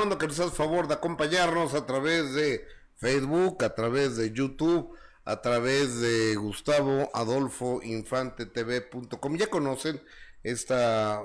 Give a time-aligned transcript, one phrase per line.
[0.00, 2.66] buena onda que nos haces favor de acompañarnos a través de
[2.96, 4.96] Facebook, a través de YouTube,
[5.26, 9.36] a través de Gustavo Adolfo Infante TV.com.
[9.36, 10.00] Ya conocen
[10.42, 11.22] esta,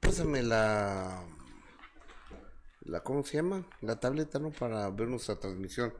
[0.00, 1.24] pásame la,
[2.80, 3.64] la, ¿cómo se llama?
[3.80, 4.50] La tableta, ¿no?
[4.50, 5.94] Para ver nuestra transmisión.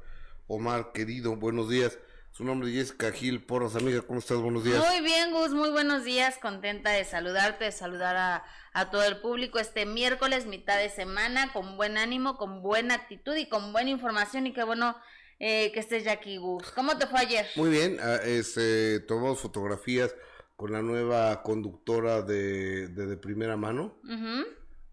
[0.49, 1.97] Omar, querido, buenos días.
[2.37, 4.37] Su nombre es Jessica Gil Porras, amiga, ¿cómo estás?
[4.37, 4.85] Buenos días.
[4.87, 6.37] Muy bien, Gus, muy buenos días.
[6.37, 11.51] Contenta de saludarte, de saludar a, a todo el público este miércoles, mitad de semana,
[11.55, 14.47] con buen ánimo, con buena actitud y con buena información.
[14.47, 14.99] Y qué bueno
[15.39, 16.71] eh, que estés ya aquí, Gus.
[16.73, 17.47] ¿Cómo te fue ayer?
[17.57, 20.15] Muy bien, ah, este, tomamos fotografías
[20.57, 23.99] con la nueva conductora de, de, de primera mano,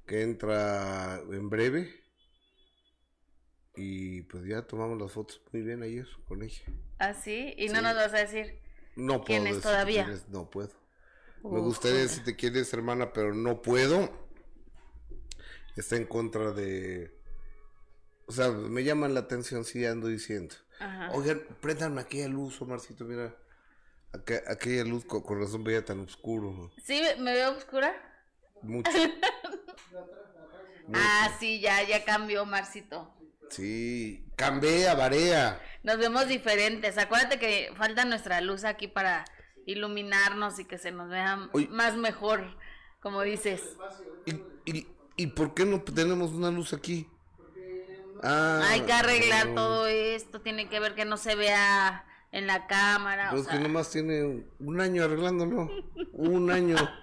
[0.07, 2.02] que entra en breve.
[3.76, 6.62] Y pues ya tomamos las fotos muy bien ayer con ella.
[7.00, 7.54] ¿Ah, sí?
[7.58, 8.59] Y no nos vas a decir.
[8.95, 10.03] No puedo ¿Quién es decir todavía?
[10.06, 10.72] quién es, no puedo.
[11.44, 12.09] Me Uf, gustaría joder.
[12.09, 14.09] decirte quién es hermana, pero no puedo.
[15.75, 17.20] Está en contra de...
[18.28, 20.56] O sea, me llaman la atención, sí ando diciendo.
[20.80, 21.12] Ajá.
[21.14, 23.36] Oigan, préndanme aquella luz, Omarcito, mira.
[24.14, 26.72] Aqu- aquella luz con, con razón veía tan oscuro.
[26.84, 27.02] ¿Sí?
[27.19, 27.94] ¿Me veo oscura?
[28.62, 28.92] Mucho.
[30.94, 33.14] Ah, sí, ya, ya cambió, Marcito.
[33.56, 35.62] Sí, cambia, varea.
[35.84, 36.98] Nos vemos diferentes.
[36.98, 39.26] Acuérdate que falta nuestra luz aquí para
[39.68, 41.68] iluminarnos y que se nos vea Oye.
[41.70, 42.58] más mejor,
[43.00, 43.62] como dices.
[44.26, 44.31] ¿Y,
[44.66, 44.88] y,
[45.18, 47.08] y por qué no tenemos una luz aquí?
[48.24, 49.56] Ah, Hay que arreglar no.
[49.56, 53.28] todo esto, tiene que ver que no se vea en la cámara.
[53.30, 55.70] Pero o es que nomás tiene un año arreglándolo.
[56.14, 56.76] Un año.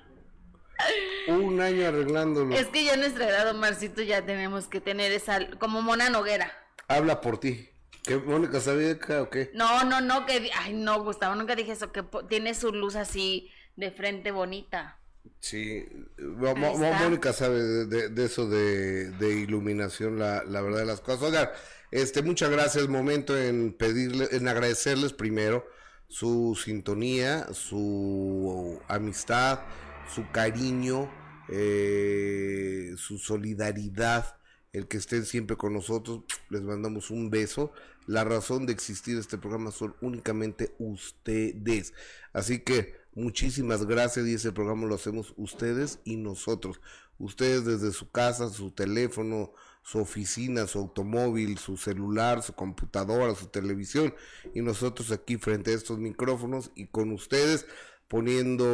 [1.29, 2.55] Un año arreglándolo.
[2.55, 6.53] es que ya en nuestra edad, Omarcito, ya tenemos que tener esa, como Mona Noguera.
[6.89, 7.69] Habla por ti.
[8.03, 9.51] ¿Qué, Mónica Sabica o qué?
[9.55, 13.51] No, no, no, que, ay, no, Gustavo, nunca dije eso, que tiene su luz así
[13.77, 14.99] de frente bonita.
[15.39, 15.87] Sí.
[16.19, 21.23] Mónica sabe de, de- de eso de, de iluminación, la, la verdad de las cosas.
[21.25, 21.51] Oigan,
[21.91, 22.89] este, muchas gracias.
[22.89, 25.67] Momento en pedirle, en agradecerles primero
[26.09, 29.61] su sintonía, su amistad,
[30.15, 31.11] su cariño,
[31.49, 34.37] eh, su solidaridad,
[34.73, 36.23] el que estén siempre con nosotros.
[36.49, 37.73] Les mandamos un beso.
[38.07, 41.93] La razón de existir este programa son únicamente ustedes.
[42.33, 46.81] Así que muchísimas gracias y ese programa lo hacemos ustedes y nosotros.
[47.19, 53.47] Ustedes desde su casa, su teléfono, su oficina, su automóvil, su celular, su computadora, su
[53.47, 54.15] televisión
[54.55, 57.67] y nosotros aquí frente a estos micrófonos y con ustedes
[58.09, 58.67] poniendo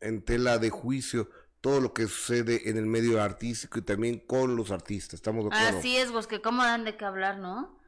[0.00, 1.28] en tela de juicio
[1.60, 5.14] todo lo que sucede en el medio artístico y también con los artistas.
[5.14, 5.78] ¿Estamos de acuerdo?
[5.78, 7.78] Así es, Gus, que cómo dan de qué hablar, ¿no?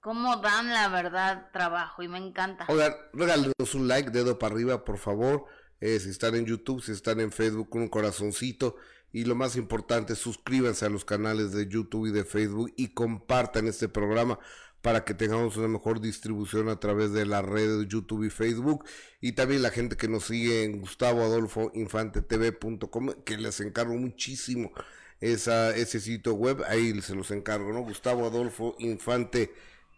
[0.00, 2.66] Cómo dan la verdad trabajo y me encanta.
[2.68, 5.46] Oigan, regálenos un like, dedo para arriba, por favor.
[5.80, 8.76] Eh, si están en YouTube, si están en Facebook, con un corazoncito.
[9.12, 13.66] Y lo más importante, suscríbanse a los canales de YouTube y de Facebook y compartan
[13.66, 14.38] este programa
[14.82, 18.84] para que tengamos una mejor distribución a través de las redes de YouTube y Facebook.
[19.20, 23.94] Y también la gente que nos sigue en Gustavo Adolfo Infante TV.com, que les encargo
[23.94, 24.72] muchísimo
[25.20, 26.62] esa, ese sitio web.
[26.68, 27.80] Ahí se los encargo, ¿no?
[27.80, 29.52] Gustavo Adolfo Infante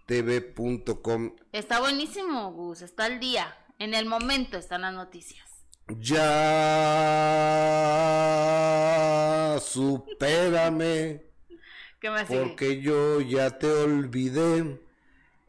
[0.06, 1.36] TV.com.
[1.52, 3.54] Está buenísimo, Gus, está al día.
[3.78, 5.46] En el momento están las noticias.
[6.00, 6.18] Ya
[9.60, 11.22] supérame,
[12.00, 12.40] ¿Qué más sigue?
[12.40, 14.80] porque yo ya te olvidé.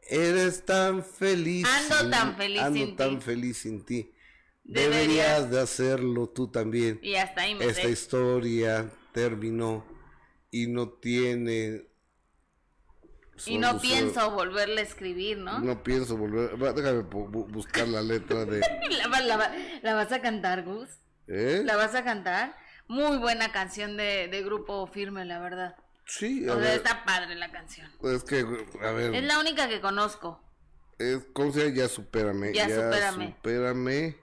[0.08, 1.66] Eres tan feliz.
[1.68, 3.24] Ando sin- tan feliz ando sin tan ti.
[3.24, 4.12] feliz sin ti.
[4.64, 6.98] Deberías- Deberías de hacerlo tú también.
[7.02, 7.90] Y hasta ahí me Esta sé.
[7.90, 9.84] historia terminó
[10.50, 11.86] y no tiene.
[13.46, 15.60] Y no pienso volverle a escribir, ¿no?
[15.60, 16.50] No pienso volver.
[16.74, 18.60] Déjame bu- bu- buscar la letra de.
[19.08, 19.52] ¿La,
[19.82, 20.88] la vas a cantar, Gus?
[21.26, 21.62] ¿Eh?
[21.64, 22.54] ¿La vas a cantar?
[22.86, 25.74] Muy buena canción de, de grupo firme, la verdad.
[26.10, 26.76] Sí, a O sea, ver.
[26.78, 27.88] está padre la canción.
[28.02, 28.40] Es que,
[28.82, 29.14] a ver.
[29.14, 30.42] Es la única que conozco.
[30.98, 31.74] Es, ¿Cómo se llama?
[31.76, 32.52] Ya supérame.
[32.52, 33.34] Ya supérame.
[33.36, 34.16] supérame.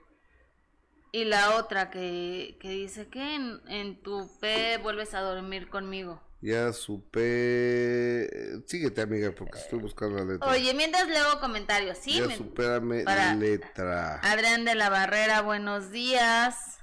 [1.12, 6.22] Y la otra que, que dice que en, en tu pe vuelves a dormir conmigo.
[6.42, 8.28] Ya supe.
[8.66, 10.48] Síguete, amiga, porque estoy buscando la letra.
[10.48, 12.20] Oye, mientras leo comentarios, ¿sí?
[12.20, 14.20] ya Me- supérame para- letra.
[14.22, 16.77] Adrián de la Barrera, buenos días.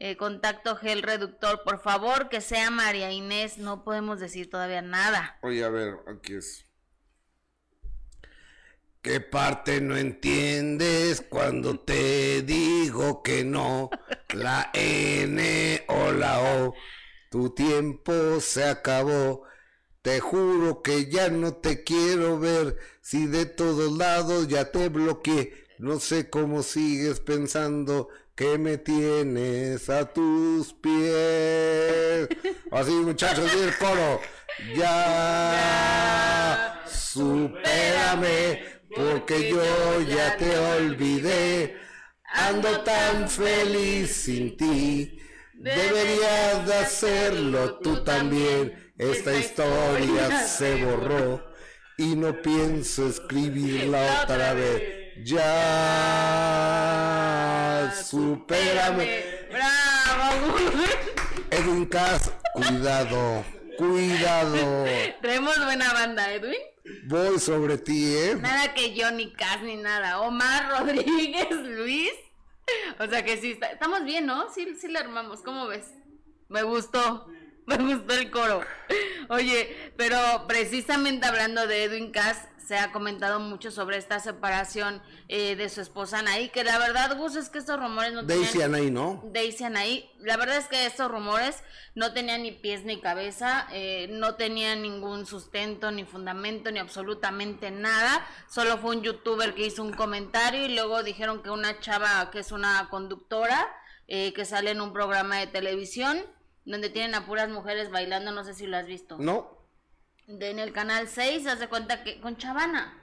[0.00, 3.58] Eh, contacto gel reductor, por favor, que sea María Inés.
[3.58, 5.38] No podemos decir todavía nada.
[5.42, 6.64] Oye, a ver, aquí es.
[9.02, 13.90] ¿Qué parte no entiendes cuando te digo que no?
[14.28, 16.74] La N o la O.
[17.28, 19.42] Tu tiempo se acabó.
[20.02, 22.76] Te juro que ya no te quiero ver.
[23.00, 25.66] Si de todos lados ya te bloqueé.
[25.78, 32.28] No sé cómo sigues pensando que me tienes a tus pies.
[32.70, 34.20] Así, muchachos, y el coro.
[34.76, 36.04] Ya,
[36.86, 38.62] supérame,
[38.94, 41.78] porque yo ya te olvidé.
[42.32, 45.18] Ando tan feliz sin ti.
[45.54, 48.92] Deberías de hacerlo tú también.
[48.96, 51.44] Esta historia se borró
[51.96, 55.08] y no pienso escribirla otra vez.
[55.24, 56.68] Ya,
[57.92, 59.48] supérame.
[59.50, 60.56] ¡Bravo!
[61.50, 63.44] Edwin Cass, cuidado,
[63.76, 64.84] cuidado.
[65.20, 66.58] Tenemos buena banda, Edwin.
[67.06, 68.36] Voy sobre ti, ¿eh?
[68.40, 70.20] Nada que yo, ni Cas, ni nada.
[70.20, 72.12] Omar Rodríguez, Luis.
[72.98, 74.52] O sea que sí, está- estamos bien, ¿no?
[74.52, 75.40] Sí, sí la armamos.
[75.42, 75.86] ¿Cómo ves?
[76.48, 77.26] Me gustó.
[77.66, 78.62] Me gustó el coro.
[79.28, 82.38] Oye, pero precisamente hablando de Edwin Cass,
[82.68, 87.16] se ha comentado mucho sobre esta separación eh, de su esposa Anaí, que la verdad,
[87.16, 88.74] Gus, es que estos rumores no Daisy tenían...
[88.74, 89.22] Anaí, ¿no?
[89.32, 91.62] Daisy Anaí, la verdad es que estos rumores
[91.94, 97.70] no tenían ni pies ni cabeza, eh, no tenían ningún sustento, ni fundamento, ni absolutamente
[97.70, 98.26] nada.
[98.50, 102.40] Solo fue un youtuber que hizo un comentario y luego dijeron que una chava que
[102.40, 103.66] es una conductora,
[104.08, 106.22] eh, que sale en un programa de televisión,
[106.66, 109.16] donde tienen a puras mujeres bailando, no sé si lo has visto.
[109.18, 109.57] No.
[110.28, 112.94] De- en el canal 6, se hace cuenta que con Chavana,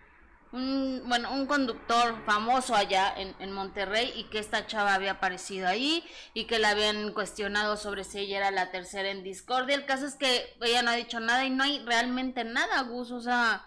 [0.53, 5.67] un, bueno, un conductor famoso allá en, en Monterrey y que esta chava había aparecido
[5.67, 9.69] ahí y que la habían cuestionado sobre si ella era la tercera en Discord.
[9.69, 12.81] Y el caso es que ella no ha dicho nada y no hay realmente nada,
[12.83, 13.65] Gus, o sea,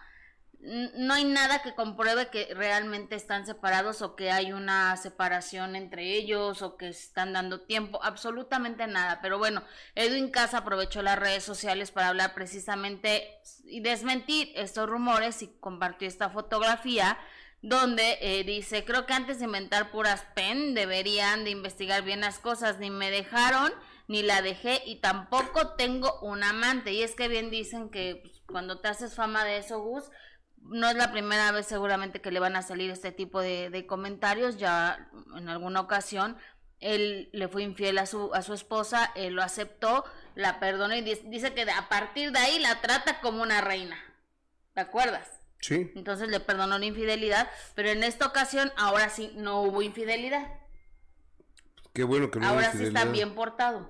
[0.60, 6.16] no hay nada que compruebe que realmente están separados o que hay una separación entre
[6.16, 9.20] ellos o que están dando tiempo, absolutamente nada.
[9.22, 9.62] Pero bueno,
[9.94, 16.08] Edwin Casa aprovechó las redes sociales para hablar precisamente y desmentir estos rumores y compartió
[16.08, 17.18] esta fotografía
[17.60, 22.38] donde eh, dice, creo que antes de inventar puras pen deberían de investigar bien las
[22.38, 23.72] cosas, ni me dejaron,
[24.06, 26.92] ni la dejé y tampoco tengo un amante.
[26.92, 30.04] Y es que bien dicen que pues, cuando te haces fama de eso, Gus,
[30.62, 33.86] no es la primera vez seguramente que le van a salir este tipo de, de
[33.86, 36.36] comentarios, ya en alguna ocasión
[36.80, 40.04] él le fue infiel a su, a su esposa, él lo aceptó,
[40.36, 43.98] la perdonó y di- dice que a partir de ahí la trata como una reina.
[44.74, 45.28] ¿Te acuerdas?
[45.60, 45.90] Sí.
[45.96, 50.46] Entonces le perdonó la infidelidad, pero en esta ocasión ahora sí no hubo infidelidad.
[51.92, 53.88] Qué bueno que no ahora sí está bien portado.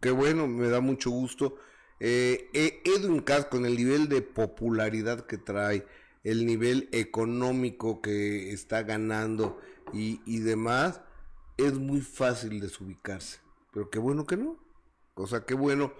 [0.00, 1.58] Qué bueno, me da mucho gusto.
[2.04, 5.86] Eh, eh, Edwin Cass, con el nivel de popularidad que trae,
[6.24, 9.60] el nivel económico que está ganando
[9.92, 11.00] y, y demás,
[11.58, 13.38] es muy fácil desubicarse.
[13.72, 14.58] Pero qué bueno que no.
[15.14, 15.92] O sea, qué bueno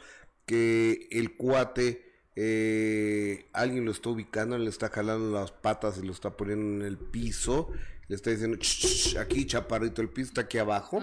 [0.44, 2.04] que el cuate,
[2.34, 6.90] eh, alguien lo está ubicando, le está jalando las patas y lo está poniendo en
[6.90, 7.70] el piso,
[8.08, 11.00] le está diciendo, "Ch, ch, aquí chaparrito, el piso está aquí abajo,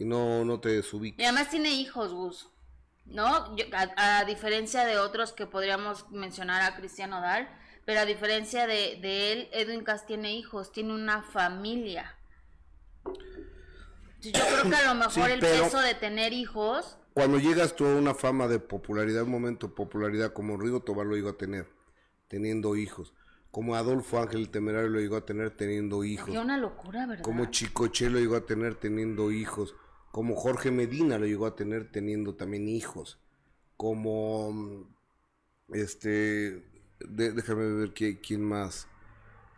[0.00, 1.20] y no, no te desubiques.
[1.20, 2.51] Y además tiene hijos, Gus.
[3.12, 3.54] ¿No?
[3.56, 7.48] Yo- a, a diferencia de otros que podríamos mencionar a Cristian Odal,
[7.84, 12.16] pero a diferencia de, de él, Edwin Cass tiene hijos, tiene una familia.
[14.20, 17.84] Yo creo que a lo mejor Sí, el peso de tener hijos, Cuando llegas tú
[17.86, 21.36] a una fama de popularidad, un momento de popularidad como Rigo Tobar lo llegó a
[21.36, 21.68] tener,
[22.28, 23.12] teniendo hijos.
[23.50, 26.30] Como Adolfo Ángel el Temerario lo llegó a tener teniendo hijos.
[26.30, 27.22] qué una locura, ¿verdad?
[27.22, 29.74] Como Chicoche lo llegó a tener teniendo hijos.
[30.12, 33.18] Como Jorge Medina lo llegó a tener teniendo también hijos.
[33.76, 34.86] Como
[35.72, 36.62] este
[37.00, 38.86] de- déjame ver quién, quién más.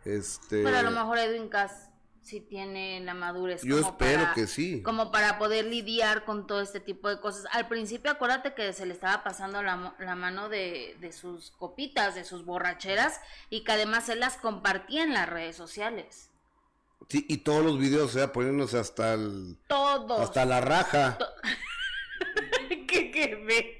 [0.03, 1.89] Este Pero a lo mejor Edwin Cass
[2.21, 3.61] sí tiene la madurez.
[3.63, 4.81] Yo como espero para- que sí.
[4.81, 7.45] Como para poder lidiar con todo este tipo de cosas.
[7.51, 12.15] Al principio acuérdate que se le estaba pasando la, la mano de, de sus copitas,
[12.15, 13.19] de sus borracheras,
[13.49, 16.31] y que además él las compartía en las redes sociales.
[17.07, 20.21] Sí, y todos los videos, o sea, poniéndose hasta el Todos.
[20.21, 21.17] hasta la raja.
[22.87, 23.79] que, que ve.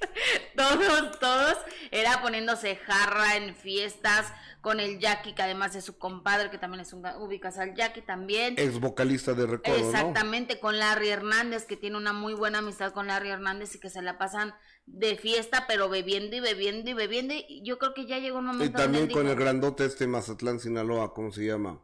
[0.56, 1.58] Todos, todos.
[1.92, 4.32] Era poniéndose jarra en fiestas
[4.66, 7.06] con el Jackie, que además es su compadre, que también es un...
[7.20, 8.56] Ubicas al Jackie también.
[8.58, 9.86] ex vocalista de Recodo, ¿no?
[9.86, 13.92] Exactamente, con Larry Hernández, que tiene una muy buena amistad con Larry Hernández y que
[13.92, 14.56] se la pasan
[14.88, 17.36] de fiesta, pero bebiendo y bebiendo y bebiendo.
[17.36, 19.86] Y yo creo que ya llegó un Y momento también donde con dijo, el grandote
[19.86, 21.80] este Mazatlán, Sinaloa, ¿cómo se llama?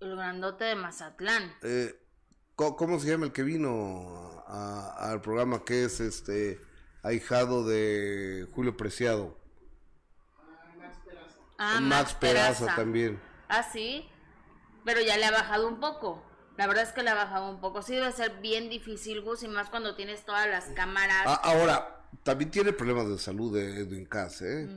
[0.00, 1.54] El grandote de Mazatlán.
[1.62, 1.94] Eh,
[2.54, 6.60] ¿Cómo se llama el que vino al programa que es este
[7.02, 9.38] ahijado de Julio Preciado?
[11.58, 13.20] Ah, Max Peraza también.
[13.48, 14.08] Ah, sí,
[14.84, 16.22] pero ya le ha bajado un poco.
[16.56, 17.82] La verdad es que le ha bajado un poco.
[17.82, 21.24] Sí debe ser bien difícil, Gus, y más cuando tienes todas las cámaras.
[21.26, 24.68] Ah, ahora, también tiene problemas de salud de Edwin Cass, ¿eh?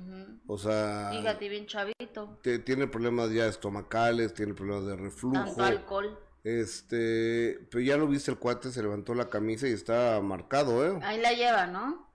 [0.47, 2.39] O sea, Fíjate, bien chavito.
[2.41, 5.35] te- tiene problemas ya estomacales, tiene problemas de reflujo.
[5.45, 6.19] Tanto alcohol.
[6.43, 10.99] Este, pero ya lo viste el cuate, se levantó la camisa y está marcado, ¿eh?
[11.03, 12.07] Ahí la lleva, ¿no?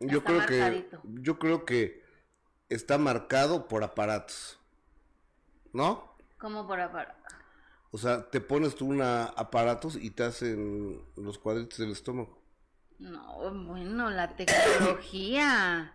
[0.00, 2.04] Yo creo que yo creo que
[2.68, 4.58] está marcado por aparatos.
[5.72, 6.16] ¿No?
[6.38, 7.32] ¿Cómo por aparatos?
[7.90, 12.37] O sea, te pones tú una aparatos y te hacen los cuadritos del estómago.
[12.98, 15.94] No, bueno, la tecnología.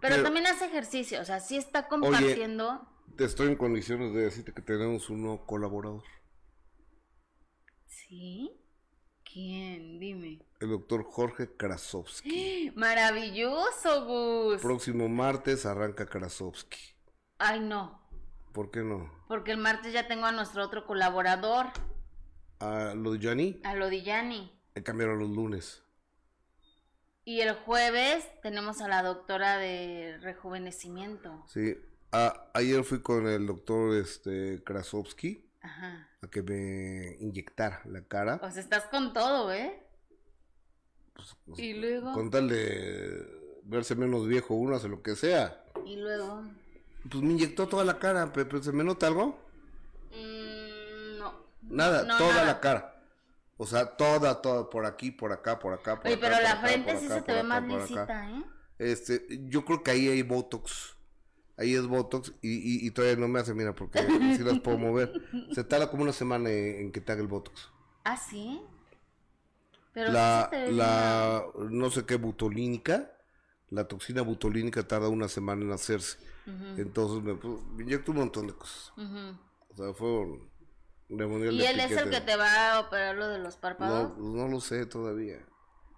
[0.00, 2.86] Pero, también hace ejercicio, o sea, sí está compartiendo.
[3.16, 6.04] te estoy en condiciones de decirte que tenemos uno colaborador.
[7.86, 8.52] ¿Sí?
[9.24, 9.98] ¿Quién?
[9.98, 10.40] Dime.
[10.60, 12.72] El doctor Jorge Krasovsky.
[12.76, 14.60] Maravilloso, Gus.
[14.60, 16.78] Próximo martes arranca Krasovsky.
[17.38, 18.06] Ay, no.
[18.52, 19.10] ¿Por qué no?
[19.26, 21.66] Porque el martes ya tengo a nuestro otro colaborador.
[22.60, 23.60] ¿A lo de Yanni?
[23.64, 24.52] A lo de Yanni.
[24.84, 25.83] Cambiaron los lunes.
[27.24, 31.42] Y el jueves tenemos a la doctora de rejuvenecimiento.
[31.48, 31.76] Sí.
[32.52, 36.08] ayer fui con el doctor este Krasovsky Ajá.
[36.22, 38.38] a que me inyectara la cara.
[38.38, 39.82] Pues estás con todo, ¿eh?
[41.14, 42.12] Pues, pues, y luego.
[42.12, 45.64] Con tal de verse menos viejo uno, hace lo que sea.
[45.86, 46.42] Y luego.
[47.10, 49.38] Pues me inyectó toda la cara, pero ¿se me nota algo?
[50.10, 51.34] Mm, no.
[51.62, 52.93] Nada, toda la cara.
[53.56, 56.98] O sea, toda, toda, por aquí, por acá, por acá, por Oye, pero la frente
[56.98, 58.44] sí se te ve más lisita, ¿eh?
[58.78, 60.96] Este, yo creo que ahí hay Botox.
[61.56, 64.00] Ahí es Botox y, y, todavía no me hace, mira, porque
[64.36, 65.12] si las puedo mover.
[65.52, 67.70] Se tarda como una semana en, que te haga el Botox.
[68.02, 68.60] ¿Ah, sí?
[69.92, 73.12] Pero la, la no sé qué butolínica,
[73.70, 76.18] la toxina butolínica tarda una semana en hacerse.
[76.76, 78.92] Entonces me, pues, me inyecto un montón de cosas.
[78.96, 79.94] O sea,
[81.08, 84.10] ¿Y él es el que te va a operar lo de los párpados?
[84.10, 85.44] No, pues no lo sé todavía.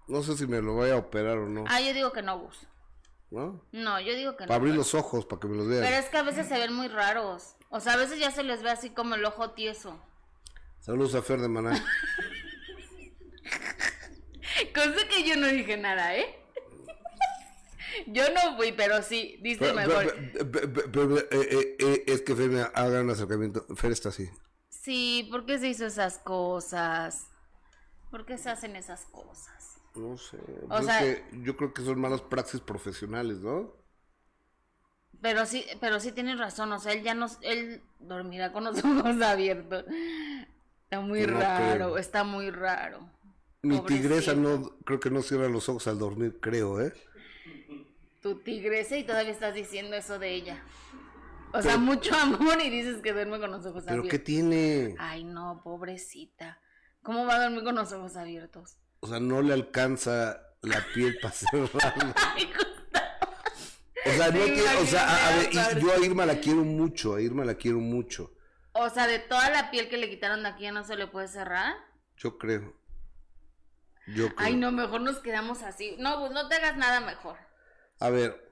[0.08, 1.64] No sé si me lo vaya a operar o no.
[1.68, 2.66] Ah, yo digo que no, Gus.
[3.30, 3.64] ¿No?
[3.72, 4.48] No, yo digo que no.
[4.48, 5.82] Para abrir los ojos, para que me los vean.
[5.82, 7.56] Pero es que a veces se ven muy raros.
[7.70, 10.00] O sea, a veces ya se les ve así como el ojo tieso.
[10.80, 11.72] Saludos a Fer de Maná.
[14.74, 16.42] Cosa que yo no dije nada, ¿eh?
[18.06, 20.14] Yo no fui, pero sí, dice mejor.
[20.92, 23.66] Pero, eh, eh, eh, es que Fer me haga un acercamiento.
[23.74, 24.30] Fer está así.
[24.86, 27.26] Sí, ¿por qué se hizo esas cosas?
[28.08, 29.80] ¿Por qué se hacen esas cosas?
[29.96, 30.38] No sé.
[30.70, 31.02] O sea,
[31.42, 33.74] yo creo que son malas praxis profesionales, ¿no?
[35.20, 38.78] Pero sí, pero sí tienes razón, o sea, él ya no, él dormirá con los
[38.84, 39.86] ojos abiertos.
[40.84, 43.10] Está muy raro, está muy raro.
[43.62, 46.92] Mi tigresa no, creo que no cierra los ojos al dormir, creo, ¿eh?
[48.22, 50.62] Tu tigresa y todavía estás diciendo eso de ella.
[51.52, 54.02] O sea, mucho amor y dices que duerme con los ojos abiertos.
[54.02, 54.94] ¿Pero qué tiene?
[54.98, 56.60] Ay, no, pobrecita.
[57.02, 58.78] ¿Cómo va a dormir con los ojos abiertos?
[59.00, 62.14] O sea, no le alcanza la piel para cerrarla.
[62.34, 62.50] Ay,
[64.06, 67.20] o sea, no quiero, o sea, a, ver, yo a Irma la quiero mucho, a
[67.20, 68.32] Irma la quiero mucho.
[68.72, 71.06] O sea, de toda la piel que le quitaron de aquí ya no se le
[71.06, 71.74] puede cerrar.
[72.16, 72.76] Yo creo.
[74.06, 74.36] Yo creo.
[74.36, 75.96] Ay, no, mejor nos quedamos así.
[75.98, 77.36] No, pues no te hagas nada mejor.
[77.98, 78.45] A ver,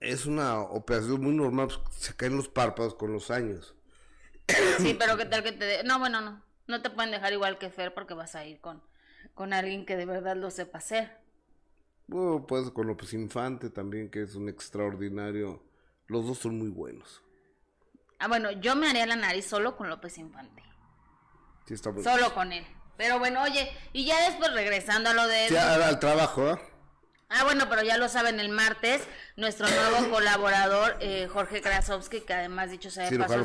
[0.00, 3.74] es una operación muy normal, pues, se caen los párpados con los años.
[4.78, 5.82] Sí, pero qué tal que te...
[5.84, 6.42] No, bueno, no.
[6.66, 8.82] No te pueden dejar igual que Fer porque vas a ir con,
[9.34, 11.18] con alguien que de verdad lo sepa hacer.
[12.08, 15.64] Bueno, pues con López Infante también, que es un extraordinario.
[16.06, 17.22] Los dos son muy buenos.
[18.18, 20.62] Ah, bueno, yo me haría la nariz solo con López Infante.
[21.66, 22.64] Sí, está Solo con él.
[22.96, 25.48] Pero bueno, oye, y ya después regresando a lo de...
[25.50, 26.58] Ya al trabajo, ¿eh?
[27.28, 29.02] Ah, bueno, pero ya lo saben, el martes,
[29.36, 33.44] nuestro nuevo colaborador, eh, Jorge Krasowski, que además, dicho sea de paso,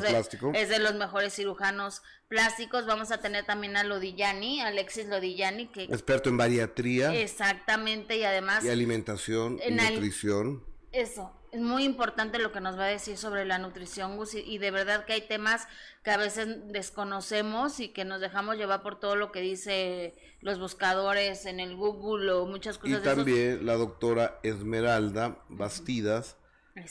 [0.54, 2.86] es de los mejores cirujanos plásticos.
[2.86, 5.84] Vamos a tener también a Lodillani, Alexis Lodillani, que...
[5.84, 7.12] Experto en bariatría.
[7.14, 8.64] Exactamente, y además...
[8.64, 10.64] Y alimentación, y nutrición.
[10.92, 14.56] Eso, es muy importante lo que nos va a decir sobre la nutrición, Gus, y,
[14.56, 15.68] de verdad que hay temas
[16.02, 20.58] que a veces desconocemos y que nos dejamos llevar por todo lo que dice los
[20.58, 23.00] buscadores en el Google o muchas cosas.
[23.00, 26.38] Y también la doctora Esmeralda Bastidas,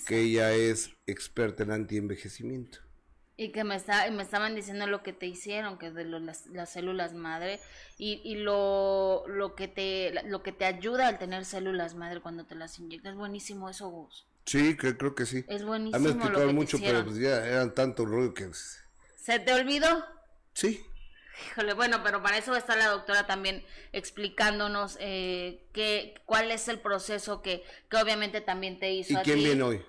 [0.05, 2.77] que ella es experta en antienvejecimiento.
[3.37, 7.15] Y que me, está, me estaban diciendo lo que te hicieron, que de las, células
[7.15, 7.59] madre,
[7.97, 12.45] y, y lo, lo, que te, lo que te ayuda al tener células madre cuando
[12.45, 13.15] te las inyectas.
[13.15, 14.27] Buenísimo eso, Gus.
[14.51, 15.45] Sí, que, creo que sí.
[15.47, 16.03] Es buenísimo.
[16.03, 18.49] me explicado mucho, pero pues ya eran tanto rollo que...
[19.15, 20.03] ¿Se te olvidó?
[20.53, 20.85] Sí.
[21.47, 26.79] Híjole, bueno, pero para eso está la doctora también explicándonos eh, qué, cuál es el
[26.81, 29.13] proceso que, que obviamente también te hizo.
[29.13, 29.85] ¿Y quién viene hoy?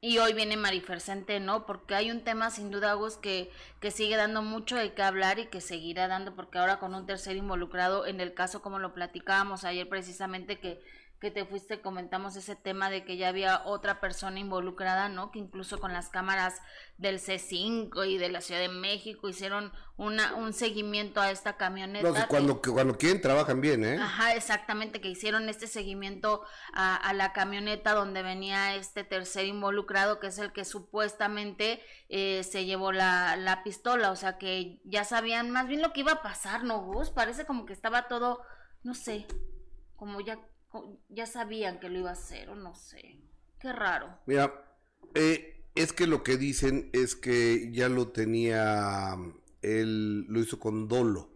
[0.00, 1.02] Y hoy viene Marifer
[1.42, 1.66] ¿no?
[1.66, 5.38] Porque hay un tema sin duda, Agus, que, que sigue dando mucho de qué hablar
[5.38, 8.94] y que seguirá dando, porque ahora con un tercer involucrado, en el caso como lo
[8.94, 10.80] platicábamos ayer precisamente, que,
[11.20, 15.32] que te fuiste comentamos ese tema de que ya había otra persona involucrada, ¿no?
[15.32, 16.60] Que incluso con las cámaras
[16.96, 22.08] del C5 y de la Ciudad de México hicieron una, un seguimiento a esta camioneta.
[22.08, 23.98] No, cuando, cuando quieren trabajan bien, ¿eh?
[24.00, 30.20] Ajá, exactamente, que hicieron este seguimiento a, a, la camioneta donde venía este tercer involucrado,
[30.20, 35.02] que es el que supuestamente eh, se llevó la, la pistola, o sea que ya
[35.02, 37.10] sabían más bien lo que iba a pasar, ¿no, Gus?
[37.10, 38.42] Parece como que estaba todo,
[38.84, 39.26] no sé,
[39.96, 40.38] como ya
[41.08, 43.18] ya sabían que lo iba a hacer o no sé.
[43.60, 44.18] Qué raro.
[44.26, 44.52] Mira,
[45.14, 49.16] eh, es que lo que dicen es que ya lo tenía,
[49.62, 51.30] él lo hizo con dolo,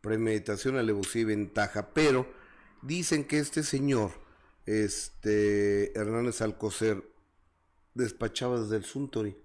[0.00, 2.26] premeditación, alevosía y ventaja, pero
[2.82, 4.12] dicen que este señor,
[4.66, 7.02] este Hernández Alcocer,
[7.94, 9.36] despachaba desde el Suntory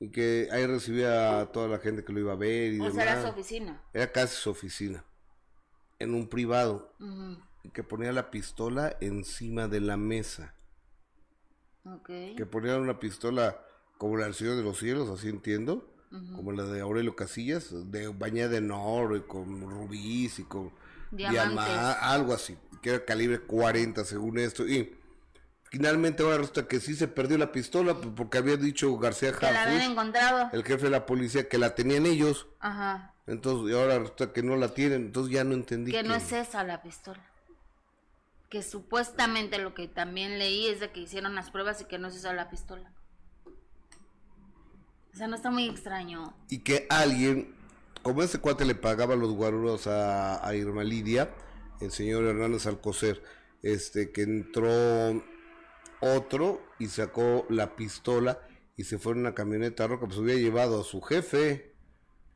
[0.00, 2.90] y que ahí recibía a toda la gente que lo iba a ver y o
[2.90, 3.82] Sea, era su oficina.
[3.92, 5.04] Era casi su oficina,
[5.98, 6.94] en un privado
[7.72, 10.54] que ponía la pistola encima de la mesa.
[12.06, 13.58] Que ponía una pistola
[13.96, 15.90] como la del Señor de los Cielos, así entiendo,
[16.34, 20.70] como la de Aurelio Casillas, de bañada en oro y con rubíes y con
[21.10, 24.66] diamantes, algo así, que era calibre 40 según esto.
[24.66, 24.96] Y
[25.64, 29.62] finalmente ahora resulta que sí se perdió la pistola porque había dicho García que la
[29.62, 30.50] habían encontrado.
[30.52, 32.46] el jefe de la policía, que la tenían ellos.
[32.60, 33.14] Ajá.
[33.26, 35.92] Entonces, ahora resulta que no la tienen, entonces ya no entendí.
[35.92, 37.20] Que no es esa la pistola
[38.48, 42.10] que supuestamente lo que también leí es de que hicieron las pruebas y que no
[42.10, 42.92] se usó la pistola.
[45.12, 46.34] O sea, no está muy extraño.
[46.48, 47.54] Y que alguien,
[48.02, 51.34] como ese cuate le pagaba los guaruros a, a Irma Lidia,
[51.80, 53.22] el señor Hernández Alcocer,
[53.62, 55.22] este, que entró
[56.00, 58.40] otro y sacó la pistola
[58.76, 61.74] y se fue en una camioneta roca, pues hubiera llevado a su jefe,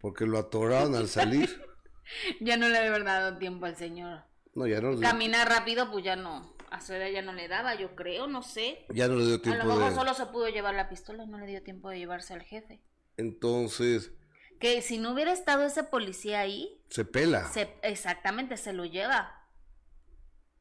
[0.01, 1.63] porque lo atoraron al salir.
[2.41, 4.25] ya no le había dado tiempo al señor.
[4.55, 4.99] No, ya no.
[5.01, 6.55] Caminar rápido, pues ya no.
[6.71, 8.87] A su edad ya no le daba, yo creo, no sé.
[8.91, 9.63] Ya no le dio tiempo.
[9.63, 12.35] A lo mejor solo se pudo llevar la pistola, no le dio tiempo de llevarse
[12.35, 12.81] al jefe.
[13.17, 14.13] Entonces.
[14.59, 16.81] Que si no hubiera estado ese policía ahí.
[16.89, 17.51] Se pela.
[17.53, 19.39] Se, exactamente, se lo lleva.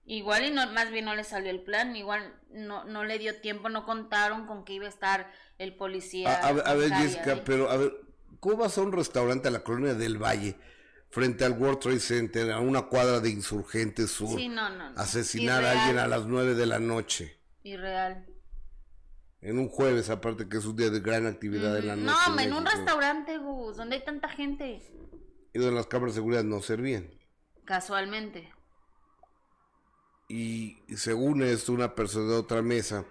[0.04, 3.40] Igual y no, más bien no le salió el plan, igual no, no le dio
[3.40, 6.34] tiempo, no contaron con que iba a estar el policía.
[6.42, 7.94] A, a ver, Jessica, pero a ver,
[8.40, 10.58] ¿cómo vas a un restaurante a la colonia del Valle?
[11.12, 14.40] Frente al World Trade Center, a una cuadra de Insurgentes Sur,
[14.96, 17.38] asesinar a alguien a las nueve de la noche.
[17.64, 18.26] Irreal.
[19.42, 22.18] En un jueves, aparte que es un día de gran actividad en la noche.
[22.30, 24.82] No, en, un restaurante, Gus, donde hay tanta gente.
[25.54, 27.10] Y donde las cámaras de seguridad no servían.
[27.66, 28.54] Casualmente.
[30.30, 33.04] Y, según esto, una persona de otra mesa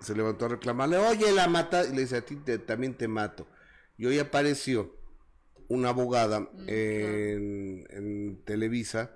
[0.00, 3.46] se levantó a reclamarle, oye, la mata, y le dice, a ti también te mato.
[3.98, 5.01] Y hoy apareció
[5.68, 9.14] una abogada mm, en, Televisa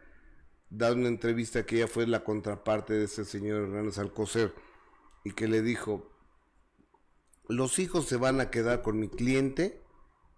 [0.70, 4.54] da una entrevista que ella fue la contraparte de ese señor Hernández Alcocer
[5.24, 6.10] y que le dijo,
[7.48, 9.82] los hijos se van a quedar con mi cliente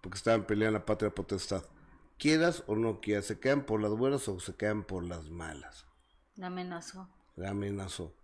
[0.01, 1.63] porque estaban peleando la patria potestad.
[2.17, 5.85] Quieras o no quieras, se quedan por las buenas o se quedan por las malas.
[6.35, 7.09] La amenazó.
[7.35, 8.15] La amenazó.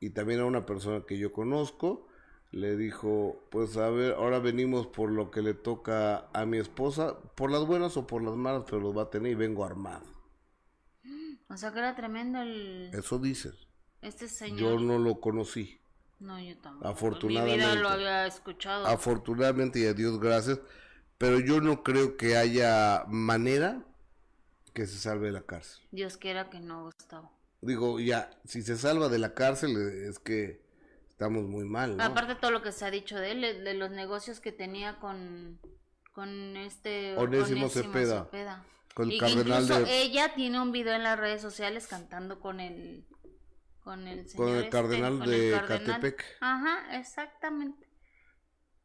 [0.00, 2.08] Y también a una persona que yo conozco,
[2.52, 7.18] le dijo, pues a ver, ahora venimos por lo que le toca a mi esposa,
[7.34, 10.04] por las buenas o por las malas, pero los va a tener y vengo armado.
[11.48, 12.90] O sea que era tremendo el...
[12.92, 13.54] Eso dices.
[14.02, 14.58] Este señor.
[14.58, 15.80] Yo no lo conocí.
[16.20, 16.88] No, yo tampoco.
[16.88, 17.56] Afortunadamente.
[17.56, 18.86] Mi vida lo había escuchado.
[18.86, 20.60] Afortunadamente y a Dios gracias.
[21.18, 23.84] Pero yo no creo que haya manera
[24.72, 25.82] que se salve de la cárcel.
[25.90, 27.32] Dios quiera que no, Gustavo.
[27.60, 30.62] Digo, ya, si se salva de la cárcel es que
[31.22, 31.96] estamos muy mal.
[31.96, 32.02] ¿no?
[32.02, 35.60] Aparte todo lo que se ha dicho de él, de los negocios que tenía con,
[36.12, 38.28] con este Onésimo, Cepeda,
[38.94, 43.06] Con el cardenal incluso ella tiene un video en las redes sociales cantando con el
[43.84, 46.24] con el señor con el este, cardenal de Catepec.
[46.40, 47.88] Ajá, exactamente.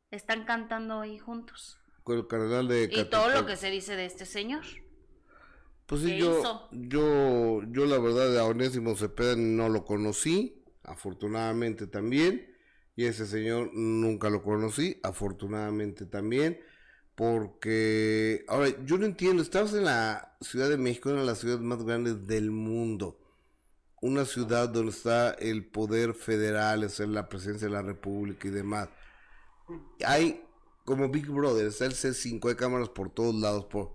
[0.10, 1.80] Están cantando ahí juntos.
[2.04, 3.08] Con el cardenal de Catepec.
[3.08, 4.63] Y todo lo que se dice de este señor.
[5.86, 10.57] Pues sí, yo, yo, yo la verdad a Onésimo Cepeda no lo conocí
[10.88, 12.56] afortunadamente también.
[12.95, 16.60] Y ese señor nunca lo conocí, afortunadamente también.
[17.13, 21.62] Porque, ahora, yo no entiendo, estamos en la Ciudad de México, una de las ciudades
[21.62, 23.19] más grandes del mundo.
[24.02, 28.89] Una ciudad donde está el poder federal, es la presidencia de la República y demás.
[30.06, 30.43] Hay
[30.86, 33.65] como Big Brother, está el C5, hay cámaras por todos lados.
[33.65, 33.91] Por...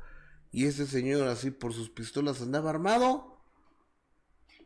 [0.51, 3.32] Y ese señor así por sus pistolas andaba armado.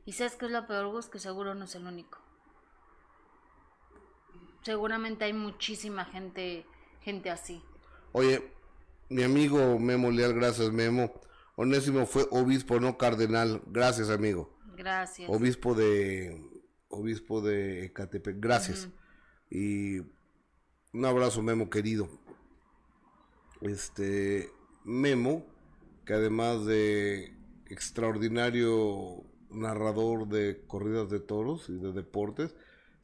[0.06, 2.18] Y sabes que es lo peor, Gus, que seguro no es el único.
[4.62, 6.64] Seguramente hay muchísima gente,
[7.00, 7.62] gente así.
[8.12, 8.52] Oye,
[9.08, 11.12] mi amigo Memo Leal, gracias Memo.
[11.56, 13.62] Onésimo fue obispo, no cardenal.
[13.66, 14.56] Gracias, amigo.
[14.76, 15.28] Gracias.
[15.28, 16.40] Obispo de
[16.88, 18.36] obispo de Ecatepec.
[18.38, 18.88] Gracias.
[19.50, 20.00] Y
[20.92, 22.08] un abrazo, Memo querido.
[23.60, 24.50] Este
[24.84, 25.44] Memo,
[26.04, 27.34] que además de
[27.68, 32.54] extraordinario narrador de corridas de toros y de deportes,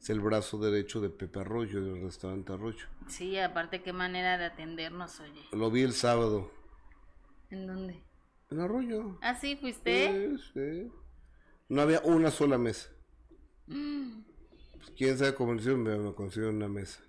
[0.01, 2.85] es el brazo derecho de Pepe Arroyo, del restaurante Arroyo.
[3.07, 5.41] Sí, aparte qué manera de atendernos, oye.
[5.51, 6.51] Lo vi el sábado.
[7.49, 8.03] ¿En dónde?
[8.49, 9.17] En Arroyo.
[9.21, 9.55] ¿Ah, sí?
[9.55, 10.37] ¿Fuiste?
[10.37, 10.91] Sí, sí.
[11.69, 12.89] No había una sola mesa.
[13.65, 17.01] Pues, quién sabe cómo me, me consiguieron una mesa.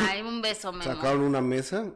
[0.00, 0.84] Ay, un beso, Memo.
[0.84, 1.94] Sacaron una mesa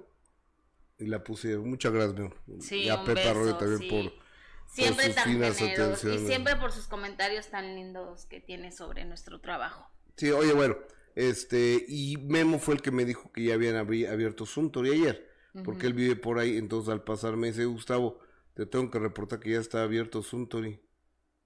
[0.98, 1.68] y la pusieron.
[1.68, 2.34] Muchas gracias, Memo.
[2.60, 3.88] Sí, y a un Pepe beso, Arroyo también sí.
[3.90, 4.27] por,
[4.68, 9.40] Siempre tan finas generoso y siempre por sus comentarios tan lindos que tiene sobre nuestro
[9.40, 9.90] trabajo.
[10.16, 10.76] Sí, oye, bueno,
[11.14, 15.28] este, y Memo fue el que me dijo que ya habían abierto Suntory ayer,
[15.64, 18.20] porque él vive por ahí, entonces al pasar me dice, Gustavo,
[18.54, 20.80] te tengo que reportar que ya está abierto Suntory.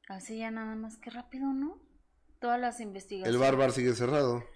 [0.09, 1.81] Así ya nada más que rápido, ¿no?
[2.41, 3.35] Todas las investigaciones.
[3.35, 4.45] El bar bar sigue cerrado.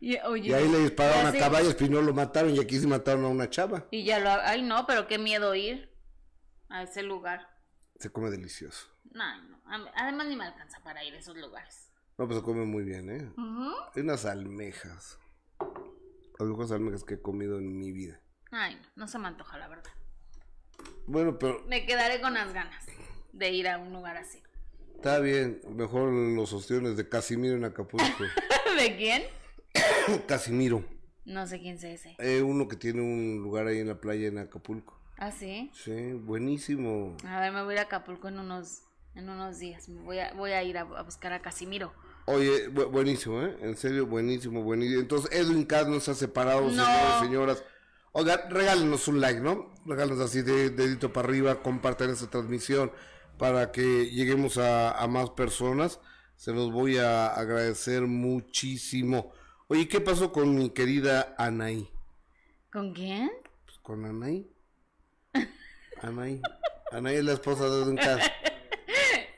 [0.00, 2.88] Y, oye, Y ahí le dispararon a caballos, y no lo mataron, y aquí sí
[2.88, 3.86] mataron a una chava.
[3.92, 4.28] Y ya lo...
[4.30, 5.90] Ay, no, pero qué miedo ir
[6.70, 7.48] a ese lugar.
[7.98, 8.88] Se come delicioso.
[9.12, 9.60] No, no.
[9.96, 11.90] Además ni me alcanza para ir a esos lugares.
[12.16, 13.30] No, pues se come muy bien, ¿eh?
[13.94, 15.18] Hay unas almejas.
[16.38, 18.20] Las mejores almejas que he comido en mi vida.
[18.50, 19.90] Ay, no, no se me antoja, la verdad.
[21.06, 22.84] Bueno, pero Me quedaré con las ganas
[23.32, 24.42] de ir a un lugar así.
[24.96, 25.60] está bien.
[25.70, 28.24] Mejor los ostiones de Casimiro en Acapulco.
[28.78, 29.22] ¿De quién?
[30.28, 30.84] Casimiro.
[31.24, 32.16] No sé quién sea ese.
[32.18, 34.99] Eh, uno que tiene un lugar ahí en la playa en Acapulco.
[35.20, 35.70] ¿Ah, sí?
[35.74, 37.16] Sí, buenísimo.
[37.26, 38.82] A ver, me voy a Acapulco en unos,
[39.14, 39.88] en unos días.
[39.88, 41.92] Me voy a, voy a ir a, a buscar a Casimiro.
[42.26, 43.56] Oye, bu- buenísimo, ¿eh?
[43.60, 45.00] En serio, buenísimo, buenísimo.
[45.00, 46.70] Entonces, Edwin Cass nos ha separado, No.
[46.70, 47.64] señores, señoras.
[48.12, 49.72] Oiga, regálenos un like, ¿no?
[49.86, 52.90] Regálenos así de dedito para arriba, compartan esta transmisión
[53.38, 56.00] para que lleguemos a, a más personas.
[56.36, 59.32] Se los voy a agradecer muchísimo.
[59.68, 61.90] Oye, ¿qué pasó con mi querida Anaí?
[62.72, 63.30] ¿Con quién?
[63.66, 64.50] Pues con Anaí.
[66.02, 66.40] Anaí.
[66.92, 68.30] Anaí es la esposa de Cass.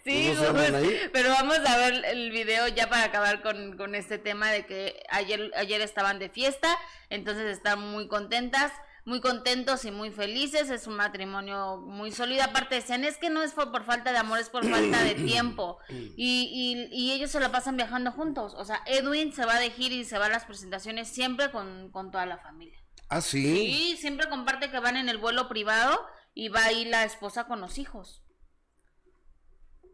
[0.04, 3.76] Sí, ¿No se llaman pues, pero vamos a ver el video ya para acabar con,
[3.76, 6.76] con este tema de que ayer, ayer estaban de fiesta,
[7.08, 8.72] entonces están muy contentas,
[9.04, 13.44] muy contentos y muy felices, es un matrimonio muy sólido, aparte decían, es que no
[13.44, 17.30] es por, por falta de amor, es por falta de tiempo, y, y, y ellos
[17.30, 20.26] se la pasan viajando juntos, o sea, Edwin se va de gira y se va
[20.26, 22.76] a las presentaciones siempre con, con toda la familia.
[23.08, 23.42] Ah, sí.
[23.44, 27.60] Sí, siempre comparte que van en el vuelo privado y va ahí la esposa con
[27.60, 28.22] los hijos.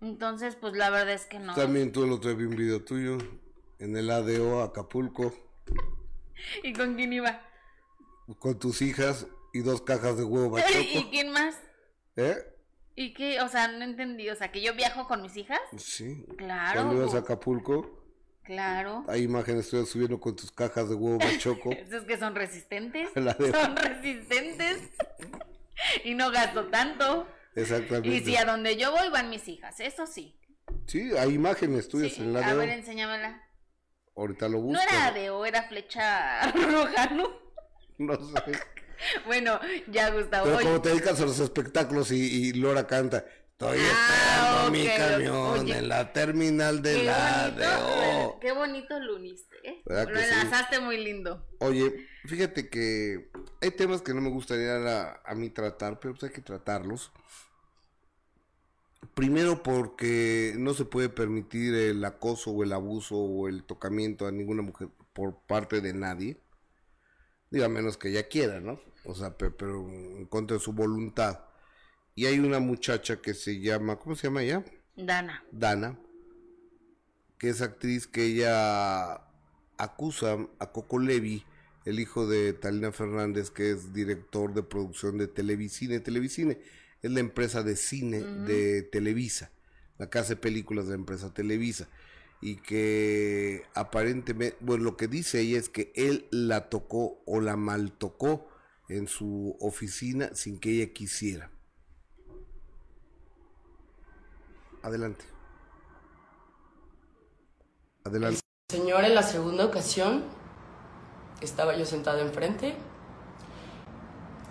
[0.01, 1.55] Entonces, pues la verdad es que no.
[1.55, 3.19] También tú el otro día vi un video tuyo
[3.79, 5.33] en el ADO Acapulco
[6.63, 7.43] ¿Y con quién iba?
[8.41, 11.11] con tus hijas y dos cajas de huevo ¿Y bachoco.
[11.11, 11.57] quién más?
[12.17, 12.37] ¿Eh?
[12.95, 13.41] ¿Y qué?
[13.41, 14.29] O sea, no entendí.
[14.29, 15.61] O sea, que yo viajo con mis hijas.
[15.77, 16.27] Sí.
[16.37, 16.83] Claro.
[16.83, 17.95] Cuando ibas a Acapulco,
[18.45, 19.05] Claro.
[19.09, 21.71] hay imágenes tuyas subiendo con tus cajas de huevo bachoco.
[21.73, 23.09] Esos que son resistentes.
[23.15, 24.91] La de- Son resistentes.
[26.05, 27.29] y no gasto tanto.
[27.55, 28.09] Exactamente.
[28.09, 30.39] Y si a donde yo voy van mis hijas, eso sí.
[30.87, 33.43] Sí, hay imágenes tuyas Sí, en el A ver, enséñamela.
[34.17, 34.83] Ahorita lo busco.
[34.83, 37.29] No era ADO, era flecha roja, ¿no?
[37.99, 38.43] No sé.
[39.27, 40.47] Bueno, ya Gustavo.
[40.47, 44.89] Pero como te dedicas a los espectáculos y, y Lora canta, estoy Ah, esperando mi
[44.89, 45.79] camión oye.
[45.79, 49.83] en la terminal de la bonito, qué bonito lo uniste, ¿eh?
[49.87, 50.27] ¿Verdad Lo sí?
[50.29, 51.47] enlazaste muy lindo.
[51.61, 56.25] Oye, fíjate que hay temas que no me gustaría a, a mí tratar, pero pues
[56.25, 57.13] hay que tratarlos.
[59.15, 64.33] Primero porque no se puede permitir el acoso o el abuso o el tocamiento a
[64.33, 66.41] ninguna mujer por parte de nadie.
[67.51, 68.81] Digo, a menos que ella quiera, ¿no?
[69.05, 71.45] O sea, pe- pero en contra de su voluntad.
[72.15, 74.65] Y hay una muchacha que se llama, ¿cómo se llama ella?
[74.97, 75.45] Dana.
[75.53, 75.99] Dana,
[77.39, 79.23] que es actriz que ella
[79.79, 81.45] acusa a Coco Levi,
[81.89, 86.01] el hijo de Talina Fernández, que es director de producción de Televicine.
[86.01, 86.61] Televicine
[87.01, 89.51] es la empresa de cine de Televisa,
[89.97, 91.89] la que hace películas de la empresa Televisa.
[92.43, 97.57] Y que aparentemente, bueno, lo que dice ella es que él la tocó o la
[97.57, 98.47] mal tocó
[98.91, 101.51] en su oficina sin que ella quisiera.
[104.83, 105.25] Adelante.
[108.05, 108.41] Adelante.
[108.71, 110.23] Señor, en la segunda ocasión
[111.41, 112.75] estaba yo sentado enfrente.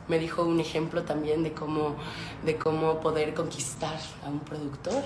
[0.07, 1.95] Me dijo un ejemplo también de cómo,
[2.43, 5.03] de cómo poder conquistar a un productor.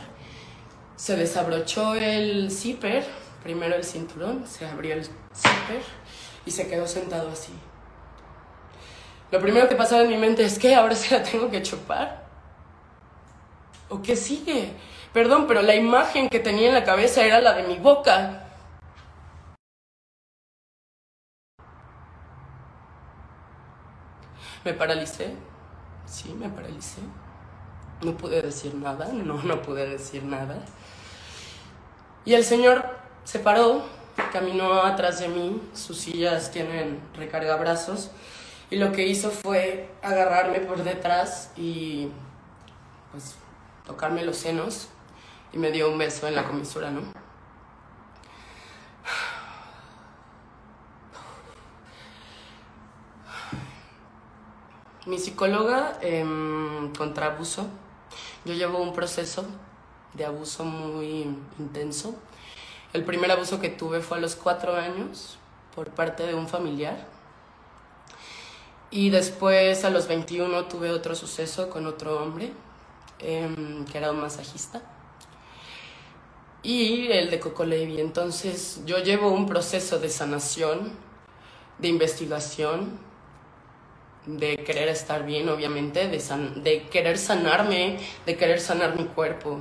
[0.96, 3.04] Se desabrochó el zipper,
[3.41, 5.82] primero el cinturón, se abrió el zipper
[6.46, 7.54] y se quedó sentado así.
[9.32, 12.28] Lo primero que pasaba en mi mente es que ahora se la tengo que chupar.
[13.89, 14.74] ¿O qué sigue?
[15.13, 18.40] Perdón, pero la imagen que tenía en la cabeza era la de mi boca.
[24.63, 25.34] Me paralicé.
[26.06, 27.02] Sí, me paralicé.
[28.02, 30.58] No pude decir nada, no, no pude decir nada.
[32.26, 32.86] Y el señor
[33.24, 33.84] se paró,
[34.32, 38.12] caminó atrás de mí, sus sillas tienen recargabrazos,
[38.69, 42.10] y lo que hizo fue agarrarme por detrás y
[43.12, 43.36] pues
[43.86, 44.88] tocarme los senos
[45.52, 47.21] y me dio un beso en la comisura, ¿no?
[55.08, 57.66] Mi psicóloga em, contra abuso,
[58.46, 59.46] yo llevo un proceso
[60.14, 61.26] de abuso muy
[61.58, 62.14] intenso.
[62.94, 65.40] El primer abuso que tuve fue a los cuatro años
[65.74, 67.08] por parte de un familiar.
[68.92, 72.54] Y después a los 21 tuve otro suceso con otro hombre,
[73.18, 74.84] em, que era un masajista.
[76.62, 78.00] Y el de Coco Levi.
[78.00, 80.92] Entonces yo llevo un proceso de sanación,
[81.80, 83.00] de investigación,
[84.26, 86.22] de querer estar bien, obviamente, de,
[86.62, 89.60] de querer sanarme, de querer sanar mi cuerpo.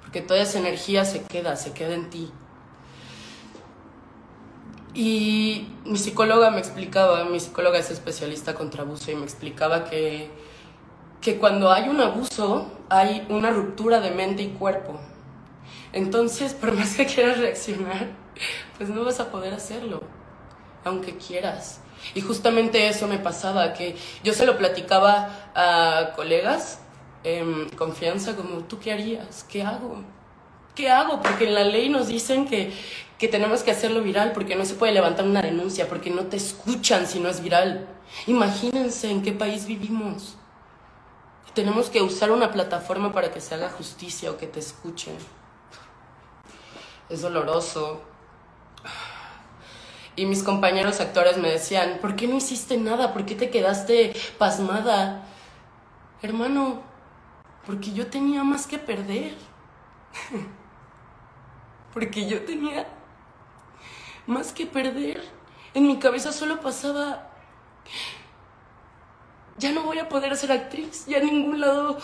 [0.00, 2.30] Porque toda esa energía se queda, se queda en ti.
[4.94, 10.28] Y mi psicóloga me explicaba, mi psicóloga es especialista contra abuso y me explicaba que,
[11.22, 15.00] que cuando hay un abuso hay una ruptura de mente y cuerpo.
[15.94, 18.08] Entonces, por más que quieras reaccionar,
[18.76, 20.02] pues no vas a poder hacerlo,
[20.84, 21.81] aunque quieras.
[22.14, 26.80] Y justamente eso me pasaba, que yo se lo platicaba a colegas
[27.24, 29.44] en confianza, como, ¿tú qué harías?
[29.48, 30.02] ¿Qué hago?
[30.74, 31.20] ¿Qué hago?
[31.20, 32.72] Porque en la ley nos dicen que,
[33.18, 36.36] que tenemos que hacerlo viral, porque no se puede levantar una denuncia, porque no te
[36.36, 37.86] escuchan si no es viral.
[38.26, 40.36] Imagínense en qué país vivimos.
[41.54, 45.14] Tenemos que usar una plataforma para que se haga justicia o que te escuchen.
[47.10, 48.02] Es doloroso,
[50.14, 53.12] y mis compañeros actores me decían, ¿por qué no hiciste nada?
[53.12, 55.24] ¿Por qué te quedaste pasmada?
[56.20, 56.82] Hermano,
[57.66, 59.34] porque yo tenía más que perder.
[61.94, 62.86] porque yo tenía
[64.26, 65.22] más que perder.
[65.74, 67.30] En mi cabeza solo pasaba,
[69.56, 71.98] ya no voy a poder ser actriz, ya en ningún lado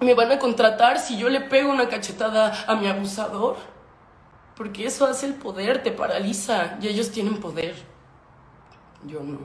[0.00, 3.56] me van a contratar si yo le pego una cachetada a mi abusador
[4.58, 7.76] porque eso hace el poder, te paraliza y ellos tienen poder.
[9.06, 9.38] Yo no.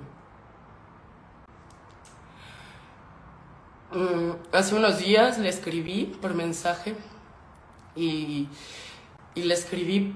[3.91, 6.95] Mm, hace unos días le escribí por mensaje
[7.95, 8.49] y,
[9.35, 10.15] y le escribí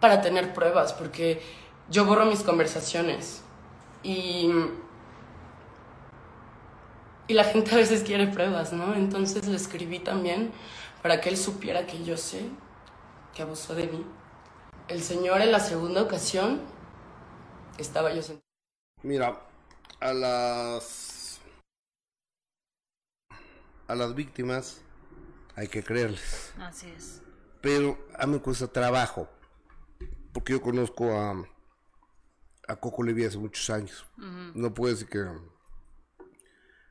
[0.00, 1.40] para tener pruebas, porque
[1.88, 3.42] yo borro mis conversaciones
[4.02, 4.50] y,
[7.26, 8.94] y la gente a veces quiere pruebas, ¿no?
[8.94, 10.52] Entonces le escribí también
[11.02, 12.50] para que él supiera que yo sé
[13.34, 14.04] que abusó de mí.
[14.88, 16.60] El Señor en la segunda ocasión
[17.76, 18.46] estaba yo sentado.
[19.02, 19.42] Mira,
[19.98, 21.40] a las
[23.88, 24.80] a las víctimas
[25.56, 26.52] hay que creerles.
[26.60, 27.20] Así es.
[27.60, 29.28] Pero a mí me cuesta trabajo,
[30.32, 31.44] porque yo conozco a,
[32.68, 34.06] a Coco Levi hace muchos años.
[34.16, 35.24] No puedo decir que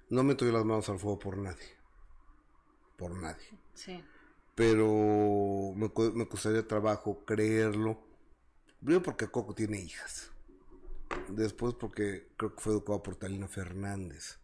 [0.10, 1.78] no meto las manos al fuego por nadie.
[2.98, 3.58] Por nadie.
[3.74, 4.04] Sí
[4.56, 8.02] pero me, me costaría trabajo creerlo.
[8.80, 10.32] Primero porque Coco tiene hijas.
[11.28, 14.40] Después porque creo que fue educado por Talina Fernández.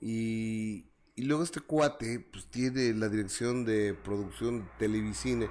[0.00, 5.50] Y, y luego este cuate pues tiene la dirección de producción televisine.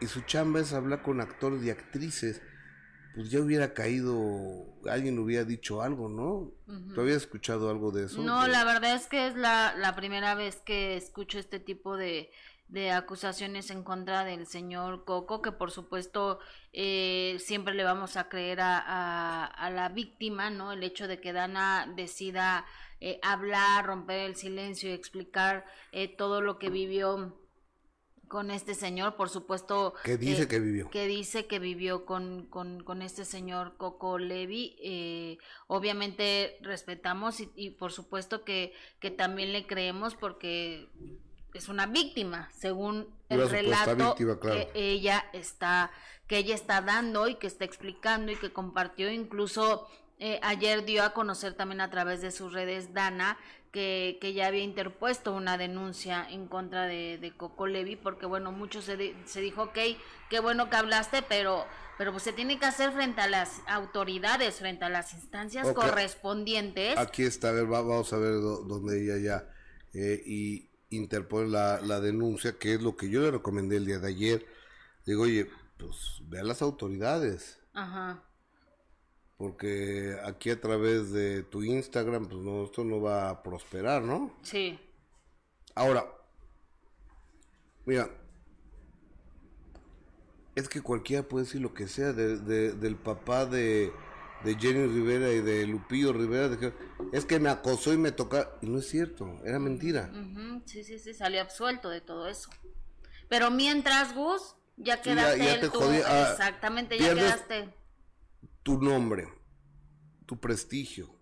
[0.00, 2.42] Y su chamba es hablar con actores y actrices.
[3.14, 6.50] Pues ya hubiera caído, alguien hubiera dicho algo, ¿no?
[6.94, 8.22] ¿Tú habías escuchado algo de eso?
[8.22, 12.30] No, la verdad es que es la, la primera vez que escucho este tipo de,
[12.72, 16.38] de acusaciones en contra del señor Coco, que por supuesto
[16.72, 20.72] eh, siempre le vamos a creer a, a, la víctima, ¿no?
[20.72, 22.64] El hecho de que Dana decida
[22.98, 27.38] eh, hablar, romper el silencio y explicar eh, todo lo que vivió
[28.26, 29.92] con este señor, por supuesto.
[30.02, 30.88] Que dice que vivió.
[30.88, 35.38] Que dice que vivió con, con, con este señor Coco Levi.
[35.66, 40.88] obviamente respetamos y, y por supuesto que, que también le creemos porque
[41.54, 45.90] es una víctima, según el relato que ella está
[46.26, 49.10] que ella está dando y que está explicando y que compartió.
[49.10, 49.86] Incluso
[50.18, 53.36] eh, ayer dio a conocer también a través de sus redes Dana
[53.72, 58.52] que, que ya había interpuesto una denuncia en contra de, de Coco Levi porque bueno
[58.52, 59.78] mucho se, se dijo ok
[60.30, 61.66] qué bueno que hablaste pero
[61.98, 66.96] pero pues se tiene que hacer frente a las autoridades frente a las instancias correspondientes.
[66.98, 69.48] Aquí está a ver vamos a ver dónde ella ya
[69.94, 73.98] eh, y interpone la, la denuncia, que es lo que yo le recomendé el día
[73.98, 74.46] de ayer.
[75.06, 77.58] Digo, oye, pues ve a las autoridades.
[77.72, 78.22] Ajá.
[79.36, 84.32] Porque aquí a través de tu Instagram, pues no, esto no va a prosperar, ¿no?
[84.42, 84.78] Sí.
[85.74, 86.06] Ahora,
[87.86, 88.08] mira,
[90.54, 93.92] es que cualquiera puede decir lo que sea de, de- del papá de,
[94.44, 96.48] de Jenny Rivera y de Lupillo Rivera.
[96.48, 96.72] de
[97.12, 98.50] es que me acosó y me toca.
[98.60, 100.10] Y no es cierto, era mentira.
[100.66, 102.50] Sí, sí, sí, salió absuelto de todo eso.
[103.28, 107.74] Pero mientras, Gus, ya quedaste ya te tú, jodí, ah, exactamente, ya quedaste.
[108.62, 109.28] Tu nombre,
[110.26, 111.14] tu prestigio,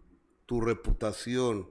[0.46, 1.70] tu reputación,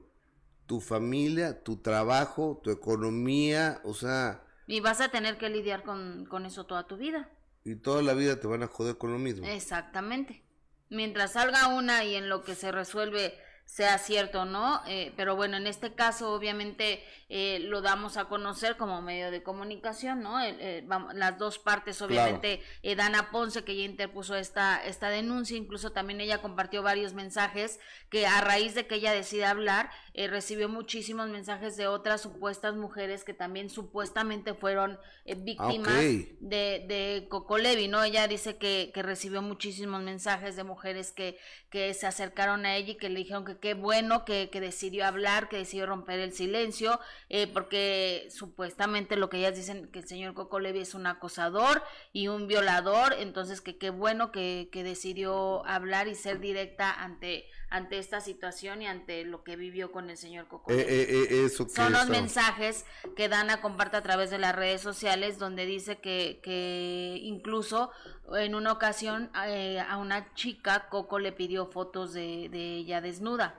[0.65, 6.25] tu familia, tu trabajo, tu economía, o sea, Y vas a tener que lidiar con,
[6.25, 7.29] con eso toda tu vida.
[7.65, 9.45] y toda la vida te van a joder con lo mismo.
[9.45, 10.43] Exactamente.
[10.89, 15.57] Mientras salga una y en lo que se resuelve sea cierto no, eh, pero bueno,
[15.57, 20.39] en este caso obviamente eh, lo damos a conocer como medio de comunicación, ¿no?
[20.41, 25.09] El- eh, vamos- las dos partes, obviamente, eh, Dana Ponce, que ya interpuso esta, esta
[25.09, 29.91] denuncia, incluso también ella compartió varios mensajes que a raíz de que ella decide hablar,
[30.13, 36.37] eh, recibió muchísimos mensajes de otras supuestas mujeres que también supuestamente fueron eh, víctimas ok.
[36.39, 38.03] de, de Coco Levi, ¿no?
[38.03, 41.37] Ella dice que, que recibió muchísimos mensajes de mujeres que,
[41.69, 45.05] que se acercaron a ella y que le dijeron que qué bueno que, que decidió
[45.05, 50.07] hablar, que decidió romper el silencio, eh, porque supuestamente lo que ellas dicen que el
[50.07, 54.83] señor Coco Levi es un acosador y un violador, entonces que qué bueno que, que
[54.83, 60.09] decidió hablar y ser directa ante, ante esta situación y ante lo que vivió con
[60.09, 64.01] el señor Coco Eh, eh, eh, eso que Son los mensajes que Dana comparte a
[64.03, 67.91] través de las redes sociales donde dice que, que incluso
[68.37, 73.55] en una ocasión eh, a una chica Coco le pidió fotos de, de ella desnuda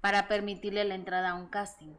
[0.00, 1.94] para permitirle la entrada a un casting.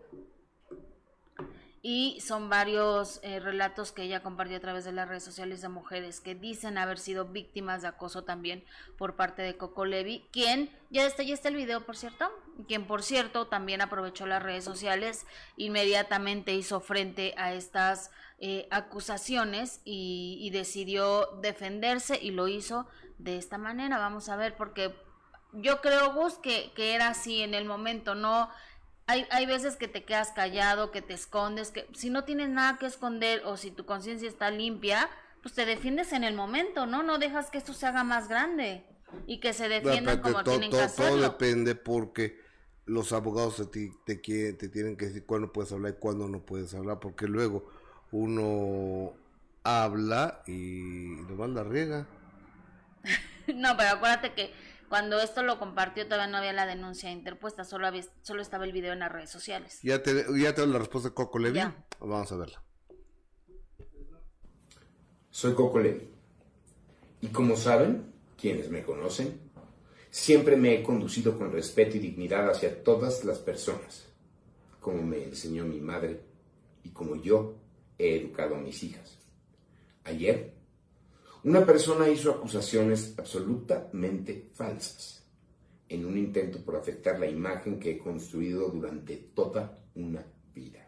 [1.86, 5.68] Y son varios eh, relatos que ella compartió a través de las redes sociales de
[5.68, 8.64] mujeres que dicen haber sido víctimas de acoso también
[8.98, 12.32] por parte de Coco Levi, quien, ya está, ya está el video por cierto,
[12.70, 15.26] quien por cierto también aprovechó las redes sociales,
[15.58, 23.38] inmediatamente hizo frente a estas eh, acusaciones y, y decidió defenderse y lo hizo de
[23.38, 23.98] esta manera.
[23.98, 24.96] Vamos a ver, porque
[25.52, 28.50] yo creo, Gus, que, que era así en el momento, no
[29.08, 32.78] hay, hay veces que te quedas callado, que te escondes, que si no tienes nada
[32.78, 35.10] que esconder o si tu conciencia está limpia,
[35.42, 37.04] pues te defiendes en el momento, ¿no?
[37.04, 38.86] No dejas que esto se haga más grande
[39.28, 41.22] y que se defiendan como todo, tienen que todo- todo hacerlo.
[41.22, 42.42] depende porque
[42.86, 46.46] los abogados ti te, quieren- te tienen que decir cuándo puedes hablar y cuándo no
[46.46, 47.70] puedes hablar, porque luego
[48.12, 49.14] uno
[49.64, 50.54] habla y
[51.28, 52.08] nomás la riega.
[53.56, 54.54] No, pero acuérdate que
[54.94, 58.72] cuando esto lo compartió todavía no había la denuncia interpuesta, solo, había, solo estaba el
[58.72, 59.80] video en las redes sociales.
[59.82, 61.56] ¿Ya te, ya te doy la respuesta de Coco Levi?
[61.56, 61.84] Ya.
[62.00, 62.64] Vamos a verla.
[65.32, 66.08] Soy Coco Levi.
[67.22, 69.42] Y como saben, quienes me conocen,
[70.12, 74.06] siempre me he conducido con respeto y dignidad hacia todas las personas,
[74.80, 76.22] como me enseñó mi madre
[76.84, 77.56] y como yo
[77.98, 79.18] he educado a mis hijas.
[80.04, 80.54] Ayer,
[81.44, 85.26] una persona hizo acusaciones absolutamente falsas
[85.90, 90.26] en un intento por afectar la imagen que he construido durante toda una
[90.56, 90.88] vida.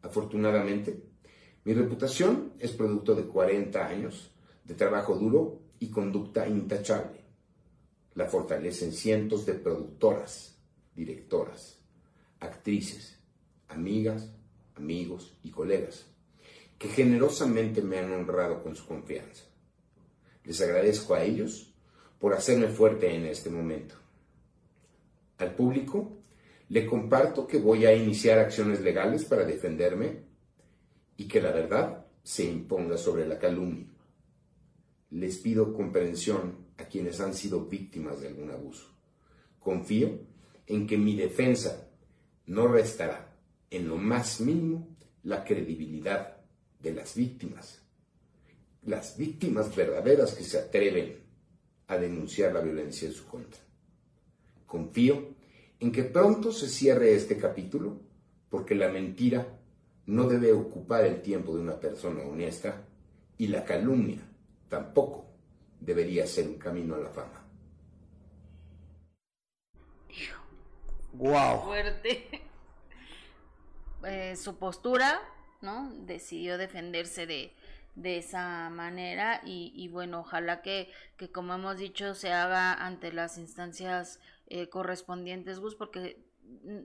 [0.00, 0.98] Afortunadamente,
[1.64, 4.30] mi reputación es producto de 40 años
[4.64, 7.20] de trabajo duro y conducta intachable.
[8.14, 10.56] La fortalecen cientos de productoras,
[10.94, 11.78] directoras,
[12.40, 13.18] actrices,
[13.68, 14.30] amigas,
[14.74, 16.13] amigos y colegas
[16.84, 19.44] que generosamente me han honrado con su confianza.
[20.44, 21.72] Les agradezco a ellos
[22.18, 23.94] por hacerme fuerte en este momento.
[25.38, 26.18] Al público
[26.68, 30.24] le comparto que voy a iniciar acciones legales para defenderme
[31.16, 33.86] y que la verdad se imponga sobre la calumnia.
[35.08, 38.94] Les pido comprensión a quienes han sido víctimas de algún abuso.
[39.58, 40.18] Confío
[40.66, 41.88] en que mi defensa
[42.44, 43.34] no restará
[43.70, 46.33] en lo más mínimo la credibilidad
[46.84, 47.82] de las víctimas.
[48.82, 51.24] Las víctimas verdaderas que se atreven
[51.88, 53.60] a denunciar la violencia en su contra.
[54.66, 55.34] Confío
[55.80, 57.98] en que pronto se cierre este capítulo
[58.50, 59.46] porque la mentira
[60.06, 62.86] no debe ocupar el tiempo de una persona honesta
[63.38, 64.20] y la calumnia
[64.68, 65.26] tampoco
[65.80, 67.40] debería ser un camino a la fama.
[71.14, 71.64] ¡Wow!
[71.64, 72.28] fuerte.
[74.06, 75.18] Eh, su postura,
[75.64, 75.90] ¿no?
[76.06, 77.52] Decidió defenderse de,
[77.96, 83.12] de esa manera y, y bueno, ojalá que, que como hemos dicho se haga ante
[83.12, 86.22] las instancias eh, correspondientes, Gus, porque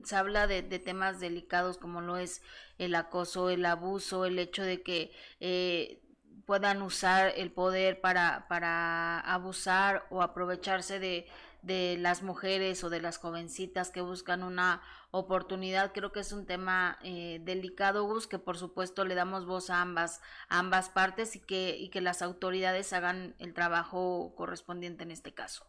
[0.04, 2.42] se habla de, temas delicados como lo es
[2.78, 6.02] el acoso, el abuso, el hecho de que eh,
[6.46, 11.28] puedan usar el poder para, para abusar o aprovecharse de,
[11.62, 15.91] de las mujeres o de las jovencitas que buscan una oportunidad.
[15.93, 19.82] Creo que es un tema eh, delicado, Gus, que por supuesto le damos voz a
[19.82, 25.34] ambas, ambas partes y que, y que las autoridades hagan el trabajo correspondiente en este
[25.34, 25.66] caso.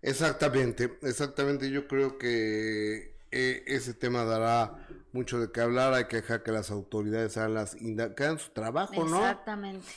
[0.00, 1.70] Exactamente, exactamente.
[1.70, 5.92] Yo creo que eh, ese tema dará mucho de qué hablar.
[5.92, 9.18] Hay que dejar que las autoridades hagan, las hagan su trabajo, ¿no?
[9.18, 9.88] Exactamente.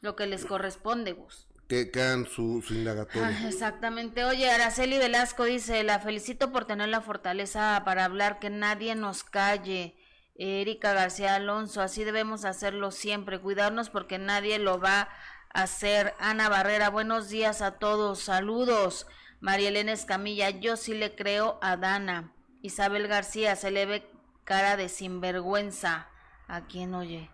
[0.00, 3.38] Lo que les corresponde, Gus que, su, indagatoria.
[3.42, 4.24] Ah, exactamente.
[4.24, 9.24] Oye, Araceli Velasco dice, la felicito por tener la fortaleza para hablar, que nadie nos
[9.24, 9.96] calle.
[10.34, 15.08] Erika García Alonso, así debemos hacerlo siempre, cuidarnos porque nadie lo va
[15.54, 16.14] a hacer.
[16.18, 19.06] Ana Barrera, buenos días a todos, saludos.
[19.40, 22.32] María Elena Escamilla, yo sí le creo a Dana.
[22.60, 24.10] Isabel García, se le ve
[24.44, 26.08] cara de sinvergüenza.
[26.48, 27.30] ¿A quién oye?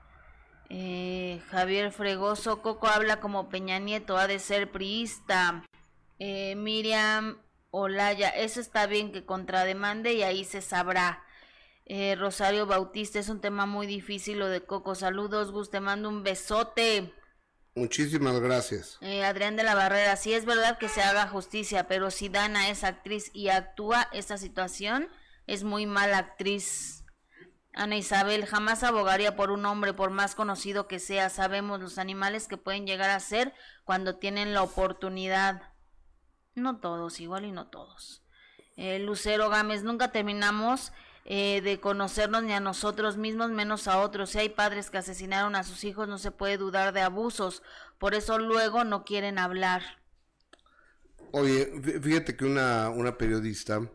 [0.71, 5.65] Eh, Javier Fregoso, Coco habla como Peña Nieto, ha de ser priista.
[6.19, 7.39] Eh, Miriam
[7.71, 11.25] Olaya, eso está bien que contrademande y ahí se sabrá.
[11.87, 14.95] Eh, Rosario Bautista, es un tema muy difícil lo de Coco.
[14.95, 17.15] Saludos, Gus, te mando un besote.
[17.75, 18.99] Muchísimas gracias.
[19.25, 22.83] Adrián de la Barrera, sí es verdad que se haga justicia, pero si Dana es
[22.85, 25.09] actriz y actúa esta situación,
[25.47, 26.98] es muy mala actriz.
[27.79, 31.31] Ana Isabel, jamás abogaría por un hombre, por más conocido que sea.
[31.31, 33.55] Sabemos los animales que pueden llegar a ser
[33.85, 35.63] cuando tienen la oportunidad.
[36.57, 38.25] No todos, igual y no todos.
[38.77, 40.91] Eh, Lucero Gámez, nunca terminamos
[41.25, 44.31] eh, de conocernos ni a nosotros mismos, menos a otros.
[44.31, 47.63] Si hay padres que asesinaron a sus hijos, no se puede dudar de abusos.
[47.99, 49.83] Por eso luego no quieren hablar.
[51.31, 53.89] Oye, fíjate que una, una periodista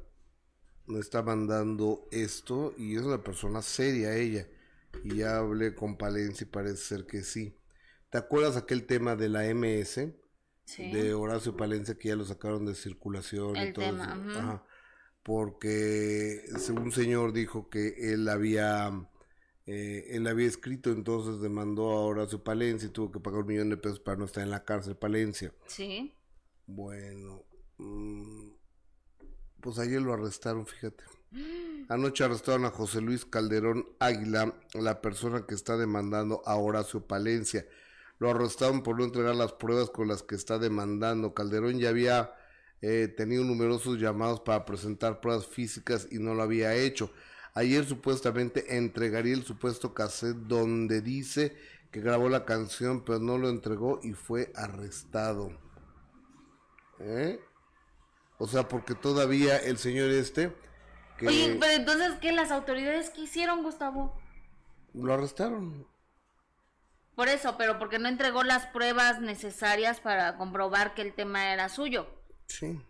[0.86, 4.48] me está mandando esto y es una persona seria ella.
[5.04, 7.58] Y ya hablé con Palencia y parece ser que sí.
[8.10, 10.10] ¿Te acuerdas aquel tema de la MS?
[10.78, 14.64] De Horacio Palencia que ya lo sacaron de circulación y todo eso.
[15.24, 18.92] Porque un señor dijo que él había
[19.66, 23.70] eh, él había escrito, entonces demandó a Horacio Palencia y tuvo que pagar un millón
[23.70, 25.54] de pesos para no estar en la cárcel Palencia.
[25.68, 26.14] Sí.
[26.68, 27.44] Bueno,
[27.78, 28.50] mm,
[29.64, 31.04] pues ayer lo arrestaron, fíjate.
[31.90, 37.66] Anoche arrestaron a José Luis Calderón Águila, la persona que está demandando a Horacio Palencia.
[38.20, 41.34] Lo arrestaron por no entregar las pruebas con las que está demandando.
[41.34, 42.34] Calderón ya había
[42.82, 47.10] eh, tenido numerosos llamados para presentar pruebas físicas y no lo había hecho.
[47.54, 51.56] Ayer supuestamente entregaría el supuesto cassette donde dice
[51.92, 55.52] que grabó la canción, pero no lo entregó y fue arrestado.
[57.00, 57.40] ¿Eh?
[58.38, 60.56] O sea, porque todavía el señor este...
[61.18, 62.32] Que Oye, pero entonces, ¿qué?
[62.32, 64.20] ¿Las autoridades qué hicieron, Gustavo?
[64.94, 65.88] Lo arrestaron.
[67.16, 71.70] Por eso, pero porque no entregó las pruebas necesarias para comprobar que el tema era
[71.70, 72.08] suyo.
[72.48, 72.82] Sí.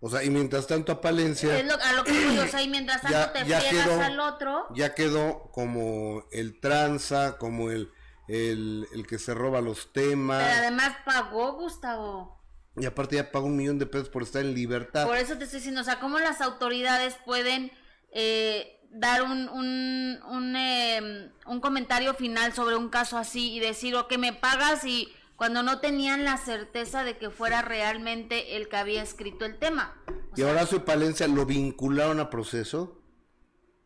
[0.00, 1.62] O sea, y mientras tanto a Palencia...
[1.62, 4.66] Lo, a lo que o sea, y mientras tanto te friegas al otro...
[4.74, 7.90] Ya quedó como el tranza, como el,
[8.28, 10.44] el, el que se roba los temas.
[10.44, 12.35] Pero además pagó, Gustavo.
[12.76, 15.06] Y aparte ya paga un millón de pesos por estar en libertad.
[15.06, 17.72] Por eso te estoy diciendo, o sea, ¿cómo las autoridades pueden
[18.12, 23.94] eh, dar un, un, un, em, un, comentario final sobre un caso así y decir,
[23.96, 28.68] o que me pagas y cuando no tenían la certeza de que fuera realmente el
[28.68, 29.94] que había escrito el tema?
[30.36, 33.00] y ahora su Palencia lo vincularon a proceso.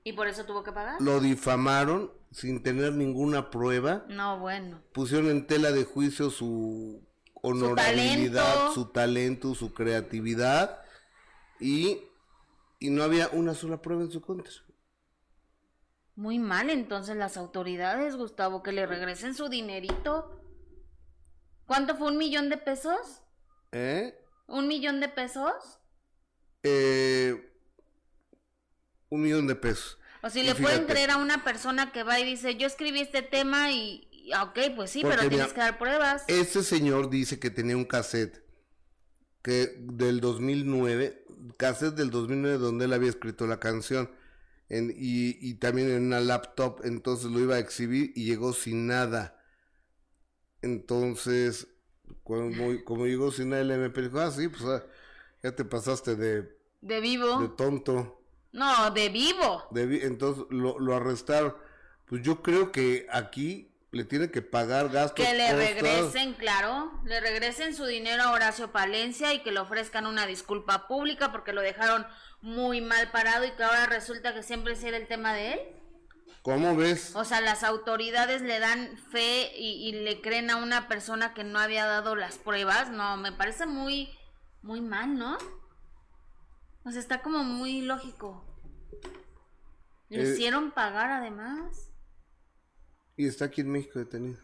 [0.02, 1.00] ¿Y por eso tuvo que pagar?
[1.00, 4.04] Lo difamaron sin tener ninguna prueba.
[4.08, 4.80] No, bueno.
[4.92, 7.06] Pusieron en tela de juicio su
[7.42, 10.80] honorabilidad, su talento, su, creatividad
[11.58, 11.98] y,
[12.78, 14.52] y no había una sola prueba en su contra.
[16.16, 20.38] Muy mal entonces las autoridades, Gustavo, que le regresen su dinerito.
[21.66, 23.22] ¿Cuánto fue un millón de pesos?
[23.72, 24.18] ¿Eh?
[24.46, 25.80] ¿Un millón de pesos?
[26.62, 27.54] Eh,
[29.08, 29.98] un millón de pesos.
[30.22, 33.22] O si le pueden creer a una persona que va y dice, yo escribí este
[33.22, 34.09] tema y,
[34.42, 36.24] ok, pues sí, pero tienes que dar pruebas.
[36.28, 38.42] Este señor dice que tenía un cassette
[39.42, 41.24] que del 2009,
[41.56, 44.10] cassette del 2009 donde él había escrito la canción
[44.68, 49.36] y, también en una laptop, entonces lo iba a exhibir y llegó sin nada.
[50.62, 51.66] Entonces,
[52.22, 52.50] como,
[52.84, 54.84] como llegó sin nada, el MP dijo, ah, sí, pues ah,
[55.42, 56.56] ya te pasaste de...
[56.82, 57.40] De vivo.
[57.40, 58.22] De tonto.
[58.52, 59.64] No, de vivo.
[59.70, 61.54] De entonces lo, lo arrestaron.
[62.06, 65.24] Pues yo creo que aquí le tiene que pagar gastos.
[65.26, 65.58] Que le costas.
[65.58, 70.86] regresen, claro, le regresen su dinero a Horacio Palencia y que le ofrezcan una disculpa
[70.86, 72.06] pública porque lo dejaron
[72.40, 75.60] muy mal parado y que ahora resulta que siempre será el tema de él.
[76.42, 77.14] ¿Cómo ves?
[77.16, 81.44] O sea, las autoridades le dan fe y, y le creen a una persona que
[81.44, 82.90] no había dado las pruebas.
[82.90, 84.08] No, me parece muy,
[84.62, 85.36] muy mal, ¿no?
[86.84, 88.42] O sea, está como muy lógico.
[90.08, 91.89] Le Eh, hicieron pagar además.
[93.20, 94.38] Y está aquí en México detenido.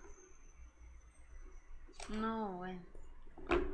[2.11, 2.83] No, bueno.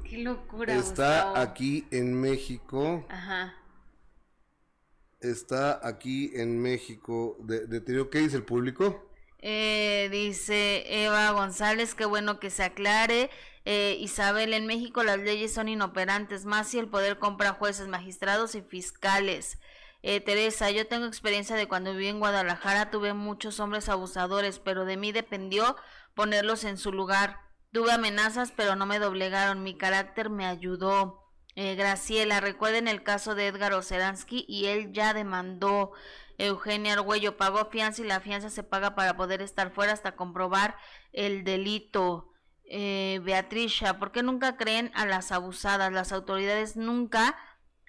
[0.09, 0.75] Qué locura.
[0.77, 1.37] Está Gustavo.
[1.39, 3.05] aquí en México.
[3.09, 3.53] Ajá.
[5.19, 8.11] Está aquí en México de- detenido.
[8.11, 9.09] ¿Qué dice el público?
[9.41, 13.29] Eh, dice Eva González, qué bueno que se aclare.
[13.65, 18.55] Eh, Isabel, en México las leyes son inoperantes, más si el poder compra jueces, magistrados
[18.55, 19.59] y fiscales.
[20.03, 24.85] Eh, Teresa, yo tengo experiencia de cuando viví en Guadalajara, tuve muchos hombres abusadores, pero
[24.85, 25.77] de mí dependió
[26.15, 27.41] ponerlos en su lugar.
[27.73, 31.23] Tuve amenazas, pero no me doblegaron, mi carácter me ayudó.
[31.55, 35.93] Eh, Graciela, recuerden el caso de Edgar Oceransky y él ya demandó.
[36.39, 40.77] Eugenia Argüello pagó fianza y la fianza se paga para poder estar fuera hasta comprobar
[41.13, 42.33] el delito.
[42.65, 45.93] Eh, Beatricia, ¿por qué nunca creen a las abusadas?
[45.93, 47.37] Las autoridades nunca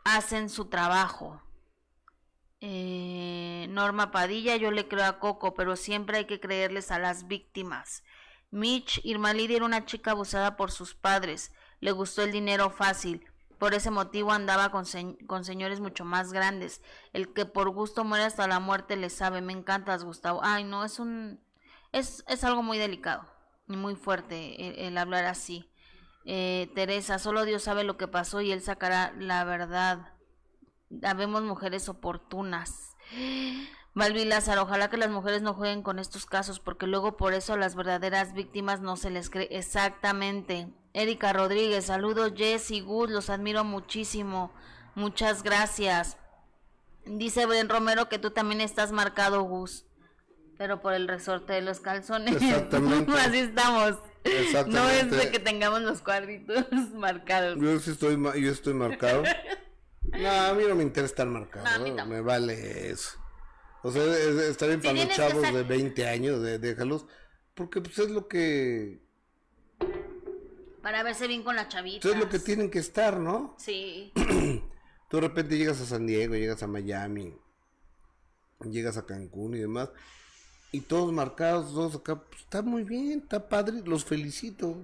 [0.04, 1.43] hacen su trabajo.
[2.66, 7.28] Eh, Norma Padilla, yo le creo a Coco, pero siempre hay que creerles a las
[7.28, 8.04] víctimas.
[8.52, 11.52] Mitch, Irma Lidia era una chica abusada por sus padres.
[11.82, 13.26] Le gustó el dinero fácil.
[13.60, 16.82] Por ese motivo andaba con, se- con señores mucho más grandes.
[17.12, 19.42] El que por gusto muere hasta la muerte le sabe.
[19.42, 20.40] Me encantas, Gustavo.
[20.44, 21.42] Ay, no, es un...
[21.92, 23.26] Es, es algo muy delicado
[23.68, 25.70] y muy fuerte el, el hablar así.
[26.26, 30.13] Eh, Teresa, solo Dios sabe lo que pasó y Él sacará la verdad.
[31.02, 32.96] Habemos mujeres oportunas.
[33.94, 37.54] Malvi Lázaro, ojalá que las mujeres no jueguen con estos casos, porque luego por eso
[37.54, 40.68] a las verdaderas víctimas no se les cree exactamente.
[40.94, 44.52] Erika Rodríguez, saludos Jess y Gus, los admiro muchísimo.
[44.96, 46.18] Muchas gracias.
[47.06, 49.86] Dice Ben Romero que tú también estás marcado, Gus.
[50.58, 52.36] Pero por el resorte de los calzones.
[52.42, 53.12] Exactamente.
[53.20, 54.00] Así estamos.
[54.24, 55.16] No es Exactamente.
[55.18, 56.66] de que tengamos los cuadritos
[56.96, 57.60] marcados.
[57.60, 59.24] Yo sí estoy, yo estoy marcado.
[60.12, 61.66] No, a mí no me interesa estar marcado.
[61.66, 62.08] No, a mí tampoco.
[62.10, 63.18] me vale eso.
[63.82, 67.06] O sea, es- es- está bien Si para los chavos de 20 años, de, déjalos.
[67.54, 69.02] Porque pues es lo que
[70.82, 72.02] Para verse bien con la chavita.
[72.02, 73.56] pues, es lo que tienen que estar, ¿no?
[73.58, 74.12] Sí.
[75.10, 77.38] Tú de repente llegas a San Diego, llegas a Miami,
[78.62, 79.90] llegas a Cancún y demás,
[80.72, 84.76] y todos marcados, todos acá, pues, está muy bien, está padre, los felicito.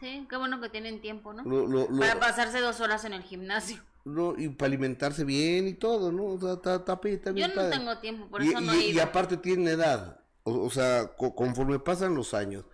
[0.00, 1.42] Sí, qué bueno que tienen tiempo, ¿no?
[1.44, 3.82] Lo, lo, lo- Para pasarse dos horas en el gimnasio.
[4.08, 6.24] Lo- y para alimentarse bien y todo, ¿no?
[6.26, 7.70] O sea, está, está, está Yo bien no padre.
[7.78, 9.02] tengo tiempo, por y, eso no y- he y ido.
[9.02, 12.64] aparte tienen edad, o, o sea, co- conforme pasan los años,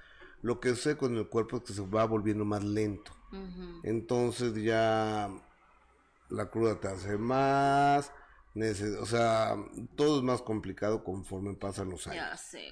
[0.42, 3.12] lo que sucede con el cuerpo es que se va volviendo más lento.
[3.82, 5.28] Entonces ya
[6.28, 8.12] la cruda te hace más,
[9.00, 9.56] o sea,
[9.96, 12.24] todo es más complicado conforme pasan los años.
[12.30, 12.68] Ya sé.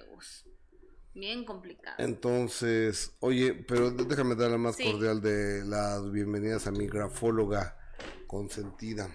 [1.15, 1.97] Bien complicado.
[1.99, 4.91] Entonces, oye, pero déjame dar la más Sí.
[4.91, 7.77] cordial de las bienvenidas a mi grafóloga
[8.27, 9.09] consentida.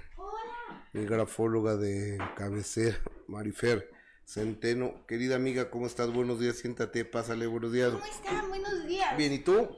[0.93, 2.97] Mi grafóloga de cabecera,
[3.27, 3.91] Marifer
[4.25, 5.05] Centeno.
[5.07, 6.11] Querida amiga, ¿cómo estás?
[6.11, 7.91] Buenos días, siéntate, pásale, buenos días.
[7.91, 8.49] ¿Cómo están?
[8.49, 9.15] Buenos días.
[9.15, 9.69] Bien, ¿y tú?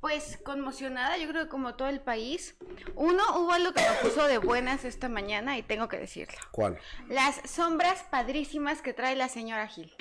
[0.00, 2.56] Pues conmocionada, yo creo que como todo el país.
[2.94, 6.38] Uno, hubo algo que me puso de buenas esta mañana y tengo que decirlo.
[6.50, 6.78] ¿Cuál?
[7.08, 9.94] Las sombras padrísimas que trae la señora Gil.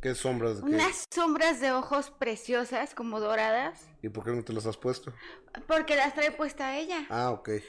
[0.00, 0.58] ¿Qué sombras?
[0.58, 0.62] qué?
[0.64, 5.12] Unas sombras de ojos preciosas, como doradas, ¿Y por qué no te las has puesto?
[5.66, 7.04] porque las trae puesta ella.
[7.10, 7.50] Ah, ok.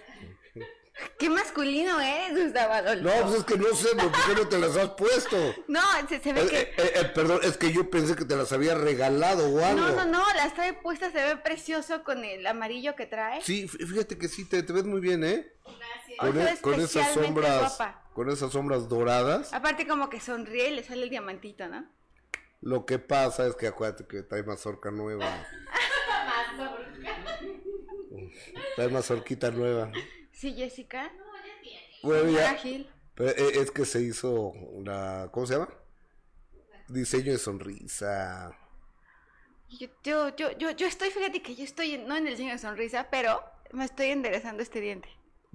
[1.17, 3.03] Qué masculino eres, Gustavo Adolfo.
[3.05, 5.37] No, pues es que no sé, ¿por qué no te las has puesto?
[5.67, 6.59] No, se, se ve Eh, que...
[6.61, 9.81] eh, eh, perdón, es que yo pensé que te las había regalado o algo.
[9.81, 13.41] No, no, no, las trae puestas, se ve precioso con el amarillo que trae.
[13.41, 15.53] Sí, fí- fíjate que sí, te, te ves muy bien, ¿eh?
[16.19, 18.03] Con, Hoy e- con esas sombras, guapa.
[18.13, 19.53] con esas sombras doradas.
[19.53, 21.89] Aparte como que sonríe y le sale el diamantito, ¿no?
[22.61, 25.25] Lo que pasa es que acuérdate que trae mazorca nueva.
[28.75, 29.91] trae mazorquita nueva.
[30.31, 31.11] Sí, Jessica.
[32.03, 32.89] Bueno, Señora ya, Gil.
[33.13, 34.53] pero, eh, es que se hizo
[34.83, 35.69] la, ¿cómo se llama?
[36.87, 38.57] Diseño de sonrisa.
[39.69, 42.51] Yo, yo, yo, yo, yo estoy, fíjate que yo estoy, en- no en el diseño
[42.53, 45.09] de sonrisa, pero me estoy enderezando este diente.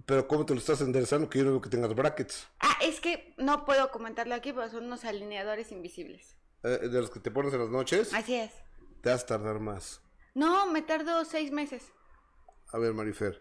[0.06, 1.28] Pero ¿cómo te lo estás enderezando?
[1.28, 2.46] Que yo no veo que tengas brackets.
[2.60, 6.35] Ah, es que no puedo comentarlo aquí, pero son unos alineadores invisibles.
[6.66, 8.50] Eh, de los que te pones en las noches, Así es.
[9.00, 10.00] te vas a tardar más.
[10.34, 11.92] No, me tardo seis meses.
[12.72, 13.40] A ver, Marifer,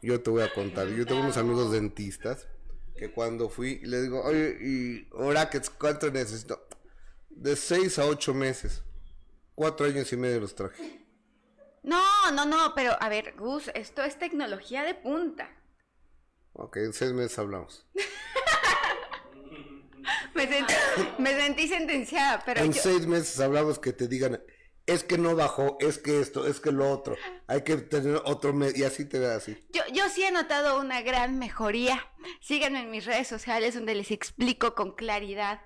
[0.00, 0.88] yo te voy a contar.
[0.88, 2.48] Yo tengo unos amigos dentistas
[2.96, 6.66] que cuando fui le digo, oye, y brackets, ¿cuánto necesito?
[7.28, 8.82] De seis a ocho meses.
[9.54, 11.04] Cuatro años y medio los traje.
[11.82, 12.02] No,
[12.32, 15.50] no, no, pero a ver, Gus, esto es tecnología de punta.
[16.54, 17.86] Ok, en seis meses hablamos.
[20.34, 20.74] Me sentí,
[21.18, 24.42] me sentí sentenciada, pero en yo- seis meses hablamos que te digan,
[24.86, 27.16] es que no bajó, es que esto, es que lo otro.
[27.46, 29.56] Hay que tener otro mes y así te ve así.
[29.72, 32.04] Yo, yo sí he notado una gran mejoría.
[32.40, 35.60] Síganme en mis redes sociales donde les explico con claridad.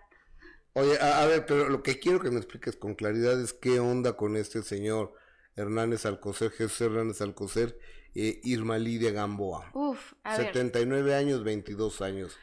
[0.75, 3.81] Oye, a, a ver, pero lo que quiero que me expliques con claridad es qué
[3.81, 5.15] onda con este señor
[5.55, 7.79] Hernández Alcocer, Jesús Hernández Alcocer,
[8.15, 9.71] eh, Irma Lidia Gamboa.
[9.73, 10.49] Uf, a ver.
[10.49, 12.37] 79 años, 22 años.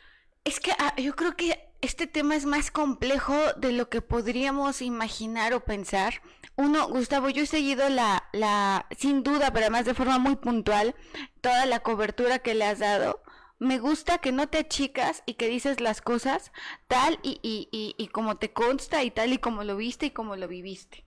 [0.43, 4.81] Es que ah, yo creo que este tema es más complejo de lo que podríamos
[4.81, 6.21] imaginar o pensar.
[6.55, 10.95] Uno, Gustavo, yo he seguido la, la, sin duda, pero además de forma muy puntual,
[11.41, 13.21] toda la cobertura que le has dado.
[13.59, 16.51] Me gusta que no te achicas y que dices las cosas
[16.87, 20.11] tal y, y, y, y como te consta y tal y como lo viste y
[20.11, 21.05] como lo viviste.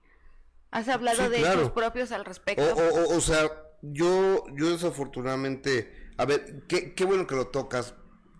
[0.71, 1.61] Has hablado Sí, de claro.
[1.61, 2.65] hechos propios al O, respecto.
[2.75, 3.51] o, o, o sea,
[3.83, 7.95] yo, yo desafortunadamente, a ver, qué, qué bueno que lo tocas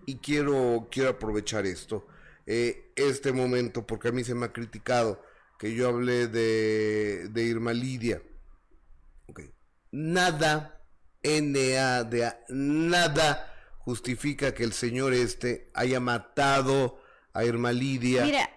[0.07, 2.07] y quiero, quiero aprovechar esto,
[2.47, 5.21] eh, este momento, porque a mí se me ha criticado
[5.59, 8.23] que yo hablé de, de Irma Lidia.
[9.27, 9.41] Ok.
[9.91, 10.81] Nada,
[11.23, 17.01] N-A-D-A, nada justifica que el señor este haya matado
[17.33, 18.25] a Irma Lidia.
[18.25, 18.51] Mira,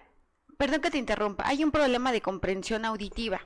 [0.56, 3.40] perdón que te interrumpa, hay un problema de comprensión auditiva.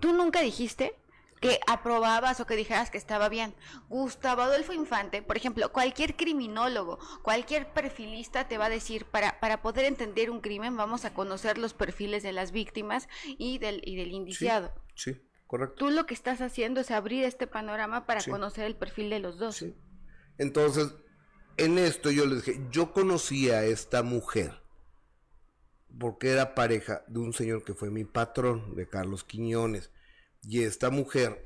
[0.00, 0.94] Tú nunca dijiste
[1.40, 3.54] que aprobabas o que dijeras que estaba bien.
[3.88, 9.60] Gustavo Adolfo Infante, por ejemplo, cualquier criminólogo, cualquier perfilista te va a decir, para, para
[9.62, 13.08] poder entender un crimen vamos a conocer los perfiles de las víctimas
[13.38, 14.72] y del, y del Sí, indiciado.
[14.94, 15.76] sí, correcto.
[15.76, 18.30] Tú lo que estás haciendo es abrir este panorama para Sí.
[18.30, 19.56] conocer el perfil de los dos.
[19.56, 19.74] Sí.
[20.38, 20.94] Entonces,
[21.58, 24.62] en esto yo les dije, yo conocí a esta mujer
[25.98, 29.90] porque era pareja de un señor que fue mi patrón, de Carlos Quiñones.
[30.48, 31.44] Y esta mujer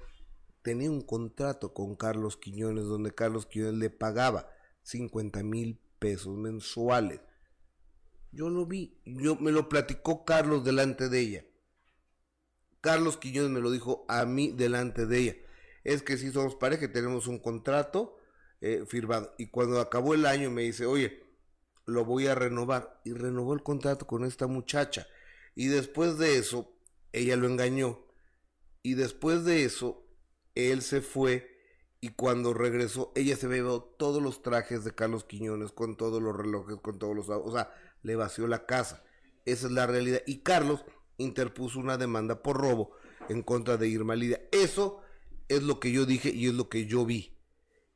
[0.61, 7.21] tenía un contrato con Carlos Quiñones donde Carlos Quiñones le pagaba 50 mil pesos mensuales.
[8.31, 11.45] Yo lo vi, yo me lo platicó Carlos delante de ella.
[12.83, 15.37] Carlos Quiñones me lo dijo a mí delante de ella.
[15.83, 18.19] Es que si somos pareja, tenemos un contrato
[18.61, 19.35] eh, firmado.
[19.39, 21.23] Y cuando acabó el año me dice, oye,
[21.87, 23.01] lo voy a renovar.
[23.07, 25.07] Y renovó el contrato con esta muchacha.
[25.55, 26.71] Y después de eso,
[27.13, 28.10] ella lo engañó.
[28.83, 30.07] Y después de eso,
[30.55, 31.59] él se fue.
[32.01, 36.35] Y cuando regresó, ella se bebió todos los trajes de Carlos Quiñones, con todos los
[36.35, 37.29] relojes, con todos los...
[37.29, 37.71] O sea,
[38.03, 39.05] le vació la casa.
[39.45, 40.23] Esa es la realidad.
[40.27, 40.85] Y Carlos
[41.19, 42.93] interpuso una demanda por robo
[43.29, 44.41] en contra de Irma Lidia.
[44.51, 45.03] Eso
[45.49, 47.37] es lo que yo dije y es lo que yo vi.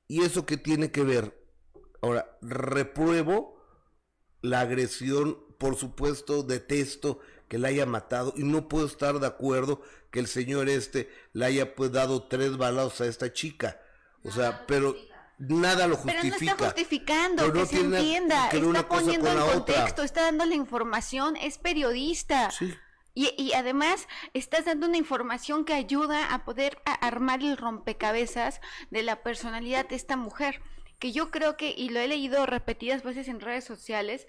[0.07, 1.43] ¿Y eso qué tiene que ver?
[2.03, 3.57] Ahora, repruebo
[4.43, 7.21] la agresión, por supuesto, detesto
[7.55, 9.81] que la haya matado y no puedo estar de acuerdo
[10.11, 13.81] que el señor este le haya pues dado tres balazos a esta chica.
[14.25, 14.97] O sea, pero
[15.39, 16.45] nada lo Pero justifica.
[16.47, 20.05] no está justificando, Pero que no se tiene entienda, que está poniendo la contexto, otra.
[20.05, 22.51] está dando la información, es periodista.
[22.51, 22.75] Sí.
[23.15, 28.61] Y, y además estás dando una información que ayuda a poder a- armar el rompecabezas
[28.91, 30.61] de la personalidad de esta mujer,
[30.99, 34.27] que yo creo que, y lo he leído repetidas veces en redes sociales,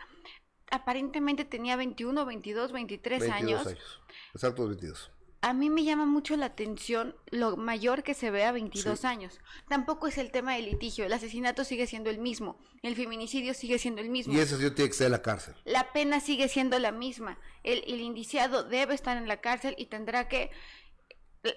[0.72, 3.68] aparentemente tenía 21, 22, 23 22 años.
[3.68, 4.02] años.
[4.34, 5.12] Exactos 22.
[5.42, 9.06] A mí me llama mucho la atención lo mayor que se ve a 22 Sí.
[9.08, 9.40] años.
[9.70, 13.78] Tampoco es el tema del litigio, el asesinato sigue siendo el mismo, el feminicidio sigue
[13.78, 14.34] siendo el mismo.
[14.34, 15.54] Y ese sí tiene que ser la cárcel.
[15.64, 17.38] La pena sigue siendo la misma.
[17.64, 20.50] El, el indiciado debe estar en la cárcel y tendrá que...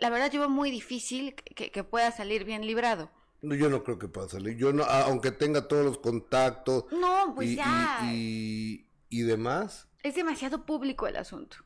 [0.02, 3.10] La verdad, yo veo muy difícil que, que pueda salir bien librado.
[3.40, 4.58] No, yo no creo que pueda salir.
[4.58, 8.00] Yo no, aunque tenga todos los contactos No, pues y, ya.
[8.02, 11.56] y, y- y demás, Es demasiado público el asunto.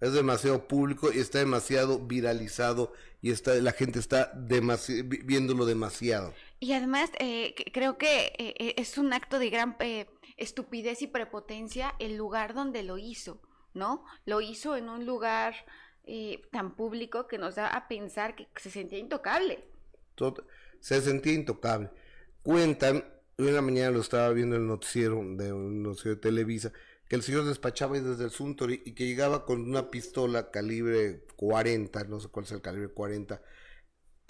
[0.00, 6.32] es demasiado público y está demasiado viralizado y está la gente está demasi- viéndolo demasiado.
[6.60, 10.06] Y además, eh, creo que eh, eh, es un acto de gran eh,
[10.36, 13.40] estupidez y prepotencia el lugar donde lo hizo,
[13.74, 14.04] ¿no?
[14.24, 15.54] Lo hizo en un lugar
[16.52, 19.62] tan público que nos da a pensar que se sentía intocable.
[20.16, 20.42] Tot-
[20.80, 21.90] se sentía intocable.
[22.42, 23.04] Cuentan,
[23.40, 26.72] hoy en la mañana lo estaba viendo en el noticiero de un noticiero de Televisa,
[27.08, 32.04] que el señor despachaba desde el Suntory y que llegaba con una pistola calibre 40,
[32.04, 33.40] no sé cuál es el calibre 40,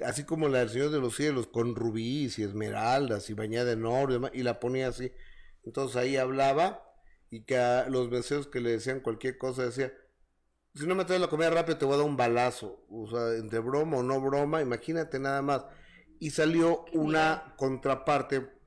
[0.05, 3.87] así como la del Señor de los Cielos, con rubíes y esmeraldas y bañada en
[3.87, 5.11] oro y, demás, y la ponía así.
[5.65, 6.85] Entonces ahí hablaba
[7.31, 9.93] y que a los meseros que le decían cualquier cosa decía,
[10.75, 12.85] si no me traes la comida rápido te voy a dar un balazo.
[12.91, 15.65] O sea, entre broma o no broma, imagínate nada más.
[16.21, 18.58] Y salió una contraparte,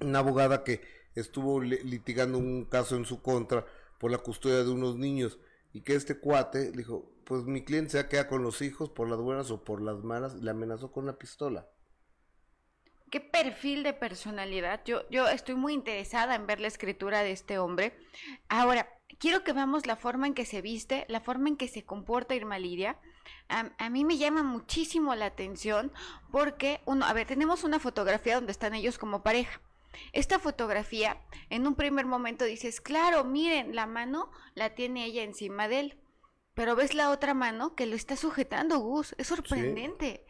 [0.00, 0.80] una abogada que
[1.14, 3.66] estuvo li- litigando un caso en su contra
[3.98, 5.38] por la custodia de unos niños
[5.72, 9.20] y que este cuate dijo, pues mi cliente se queda con los hijos por las
[9.20, 11.68] buenas o por las malas y le amenazó con una pistola.
[13.10, 14.82] ¿Qué perfil de personalidad?
[14.84, 17.92] Yo, yo estoy muy interesada en ver la escritura de este hombre.
[18.48, 18.88] Ahora,
[19.18, 22.36] quiero que veamos la forma en que se viste, la forma en que se comporta
[22.36, 22.98] Irma Lidia.
[23.48, 25.92] A, mí me llama muchísimo la atención
[26.30, 29.60] porque, uno, a ver, tenemos una fotografía donde están ellos como pareja.
[30.12, 35.68] Esta fotografía, en un primer momento dices, claro, miren, la mano la tiene ella encima
[35.68, 36.00] de él.
[36.54, 39.14] Pero ves la otra mano que lo está sujetando, Gus.
[39.18, 40.26] Es sorprendente.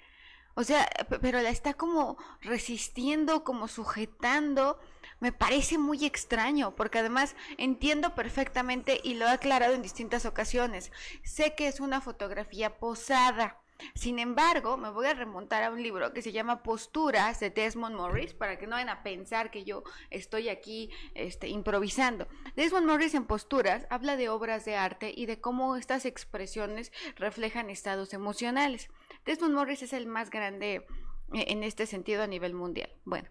[0.55, 0.89] O sea,
[1.21, 4.79] pero la está como resistiendo, como sujetando.
[5.21, 10.93] Me parece muy extraño, porque además entiendo perfectamente y lo he aclarado en distintas ocasiones.
[11.25, 13.60] Sé que es una fotografía posada.
[13.95, 17.97] Sin embargo, me voy a remontar a un libro que se llama Posturas de Desmond
[17.97, 22.29] Morris, para que no vayan a pensar que yo estoy aquí este, improvisando.
[22.57, 27.71] Desmond Morris en Posturas habla de obras de arte y de cómo estas expresiones reflejan
[27.71, 28.89] estados emocionales.
[29.25, 30.87] Desmond Morris es el más grande
[31.33, 32.91] eh, en este sentido a nivel mundial.
[33.05, 33.29] Bueno,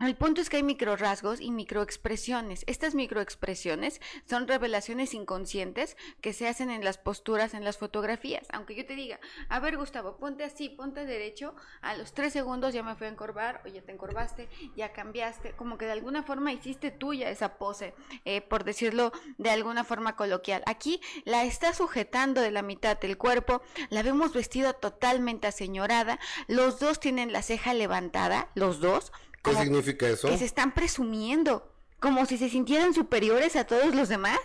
[0.00, 2.64] el punto es que hay microrasgos y microexpresiones.
[2.66, 8.46] Estas microexpresiones son revelaciones inconscientes que se hacen en las posturas, en las fotografías.
[8.52, 12.72] Aunque yo te diga, a ver Gustavo, ponte así, ponte derecho, a los tres segundos
[12.72, 16.22] ya me fui a encorvar, o ya te encorvaste, ya cambiaste, como que de alguna
[16.22, 17.94] forma hiciste tuya esa pose,
[18.24, 20.62] eh, por decirlo de alguna forma coloquial.
[20.66, 26.80] Aquí la está sujetando de la mitad del cuerpo, la vemos vestida totalmente aseñorada, los
[26.80, 29.12] dos tienen la ceja levantada, los dos
[29.42, 30.28] ¿Qué significa eso?
[30.28, 34.38] Que se están presumiendo, como si se sintieran superiores a todos los demás,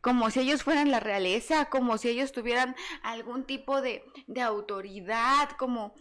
[0.00, 5.50] como si ellos fueran la realeza, como si ellos tuvieran algún tipo de, de autoridad,
[5.58, 5.94] como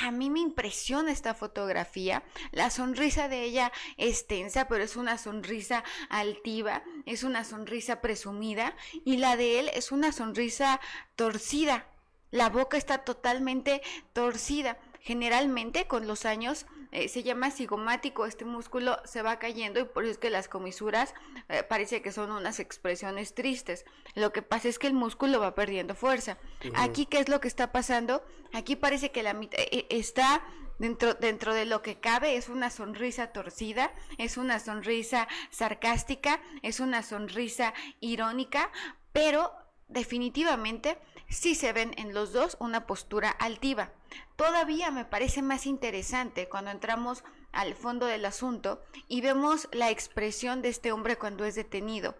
[0.00, 2.24] a mí me impresiona esta fotografía.
[2.50, 8.74] La sonrisa de ella es tensa, pero es una sonrisa altiva, es una sonrisa presumida,
[9.04, 10.80] y la de él es una sonrisa
[11.14, 11.86] torcida.
[12.30, 13.82] La boca está totalmente
[14.12, 14.78] torcida.
[15.00, 20.04] Generalmente con los años eh, se llama cigomático, este músculo se va cayendo y por
[20.04, 21.14] eso es que las comisuras
[21.48, 23.86] eh, parece que son unas expresiones tristes.
[24.14, 26.36] Lo que pasa es que el músculo va perdiendo fuerza.
[26.74, 28.22] Aquí, ¿qué es lo que está pasando?
[28.52, 30.44] Aquí parece que la mitad eh, está
[30.78, 36.78] dentro, dentro de lo que cabe, es una sonrisa torcida, es una sonrisa sarcástica, es
[36.78, 38.70] una sonrisa irónica,
[39.12, 39.50] pero
[39.88, 40.98] definitivamente
[41.32, 43.92] sí se ven en los dos una postura altiva.
[44.36, 50.62] Todavía me parece más interesante cuando entramos al fondo del asunto y vemos la expresión
[50.62, 52.16] de este hombre cuando es detenido.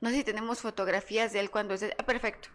[0.00, 2.02] No sé si tenemos fotografías de él cuando es detenido.
[2.02, 2.48] Ah, perfecto.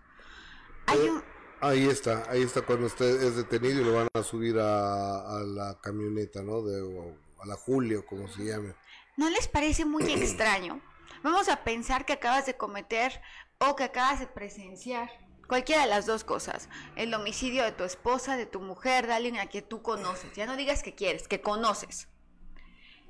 [0.94, 1.22] Eh,
[1.62, 5.80] ahí está, ahí está cuando usted es detenido y lo van a subir a, la
[5.82, 6.62] camioneta, ¿no?
[6.62, 8.76] De, a la Julio, como se llame.
[9.18, 10.82] ¿No les parece muy extraño?
[11.24, 13.22] Vamos a pensar que acabas de cometer
[13.60, 15.10] o que acabas de presenciar
[15.52, 16.70] Cualquiera de las dos cosas.
[16.96, 20.32] El homicidio de tu esposa, de tu mujer, de alguien a quien tú conoces.
[20.34, 22.08] Ya no digas que quieres, que conoces.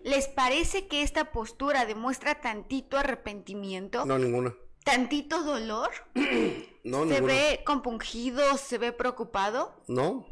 [0.04, 4.08] ¿Les parece que esta postura demuestra tantito arrepentimiento?
[4.08, 4.56] No, ninguna.
[4.84, 5.92] ¿Tantito dolor?
[6.84, 8.58] no, ¿Se ve compungido?
[8.58, 9.76] ¿Se ve preocupado?
[9.88, 10.26] No.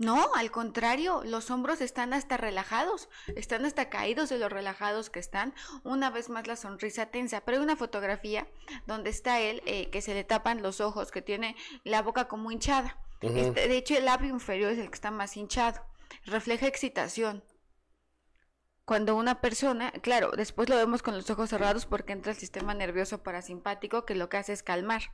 [0.00, 5.18] No, al contrario, los hombros están hasta relajados, están hasta caídos de los relajados que
[5.18, 5.52] están.
[5.84, 8.48] Una vez más la sonrisa tensa, pero hay una fotografía
[8.86, 12.50] donde está él, eh, que se le tapan los ojos, que tiene la boca como
[12.50, 12.96] hinchada.
[13.20, 15.84] Este, de hecho, el labio inferior es el que está más hinchado.
[16.24, 17.44] Refleja excitación.
[18.86, 22.72] Cuando una persona, claro, después lo vemos con los ojos cerrados porque entra el sistema
[22.72, 25.12] nervioso parasimpático que lo que hace es calmar,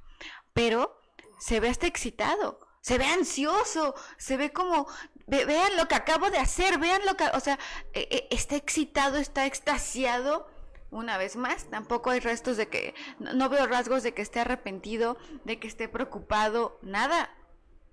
[0.52, 1.02] pero
[1.40, 4.86] se ve hasta excitado se ve ansioso, se ve como,
[5.26, 7.58] vean lo que acabo de hacer, vean lo que, o sea,
[7.92, 10.46] e, e, está excitado, está extasiado.
[10.92, 15.18] Una vez más, tampoco hay restos de que, no veo rasgos de que esté arrepentido,
[15.42, 17.34] de que esté preocupado, nada.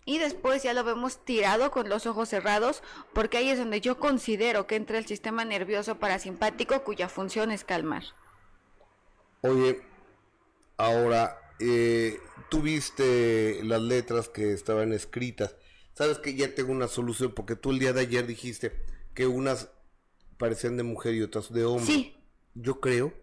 [0.05, 2.83] Y después ya lo vemos tirado con los ojos cerrados,
[3.13, 7.63] porque ahí es donde yo considero que entra el sistema nervioso parasimpático cuya función es
[7.63, 8.03] calmar.
[9.41, 9.81] Oye,
[10.77, 15.55] ahora, eh, tuviste las letras que estaban escritas.
[15.93, 18.71] Sabes que ya tengo una solución porque tú el día de ayer dijiste
[19.13, 19.69] que unas
[20.37, 21.85] parecían de mujer y otras de hombre.
[21.85, 22.17] Sí.
[22.55, 23.13] Yo creo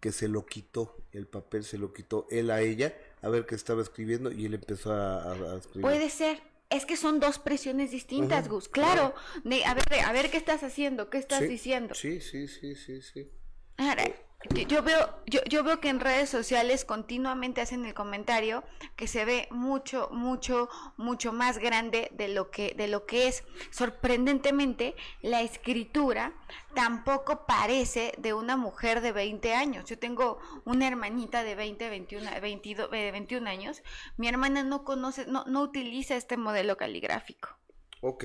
[0.00, 3.54] que se lo quitó, el papel se lo quitó él a ella, a ver qué
[3.54, 5.82] estaba escribiendo y él empezó a, escribir.
[5.82, 6.40] Puede ser.
[6.70, 8.68] Es que son dos presiones distintas, Gus.
[8.68, 9.12] Claro.
[9.66, 11.94] a ver, a ver qué estás haciendo, qué estás diciendo.
[11.94, 13.28] Sí, sí, sí, sí, sí.
[13.76, 14.04] Ahora,
[14.48, 18.64] yo, veo, yo, yo veo que en redes sociales continuamente hacen el comentario
[18.96, 23.44] que se ve mucho, mucho, mucho más grande de lo que, de lo que es.
[23.70, 26.32] Sorprendentemente, la escritura
[26.74, 29.84] tampoco parece de una mujer de 20 años.
[29.84, 33.82] Yo tengo una hermanita de 20, 21, 22, 21 años.
[34.16, 37.50] Mi hermana no conoce, no, no utiliza este modelo caligráfico.
[38.00, 38.24] Ok.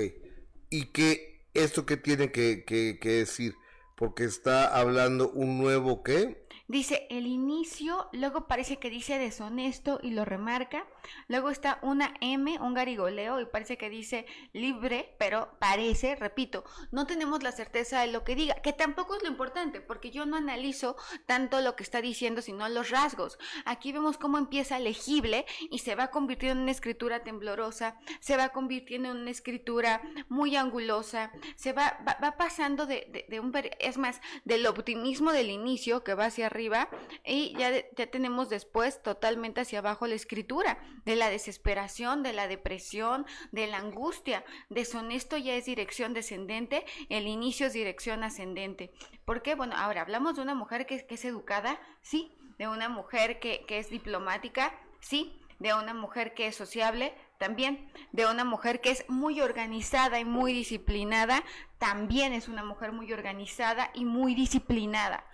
[0.70, 3.56] ¿Y qué, esto qué tiene que, que, que decir?
[3.96, 6.45] Porque está hablando un nuevo qué?
[6.68, 10.88] Dice el inicio, luego parece que dice deshonesto y lo remarca.
[11.28, 17.06] Luego está una M, un garigoleo, y parece que dice libre, pero parece, repito, no
[17.06, 20.38] tenemos la certeza de lo que diga, que tampoco es lo importante, porque yo no
[20.38, 20.96] analizo
[21.28, 23.38] tanto lo que está diciendo, sino los rasgos.
[23.66, 28.50] Aquí vemos cómo empieza legible y se va convirtiendo en una escritura temblorosa, se va
[28.50, 34.20] convirtiendo en una escritura muy angulosa, se va, va, pasando de, de un, es más,
[34.46, 36.88] del optimismo del inicio que va hacia arriba
[37.26, 42.48] y ya, ya tenemos después totalmente hacia abajo la escritura, de la desesperación, de la
[42.48, 44.44] depresión, de la angustia.
[44.70, 48.94] Deshonesto ya es dirección descendente, el inicio es dirección ascendente.
[49.26, 49.56] ¿Por qué?
[49.56, 53.66] Bueno, ahora hablamos de una mujer que, que es educada, sí, de una mujer que,
[53.68, 57.92] que es diplomática, sí, de una mujer que es sociable, también.
[58.14, 61.44] De una mujer que es muy organizada y muy disciplinada,
[61.80, 65.26] también es una mujer muy organizada y muy disciplinada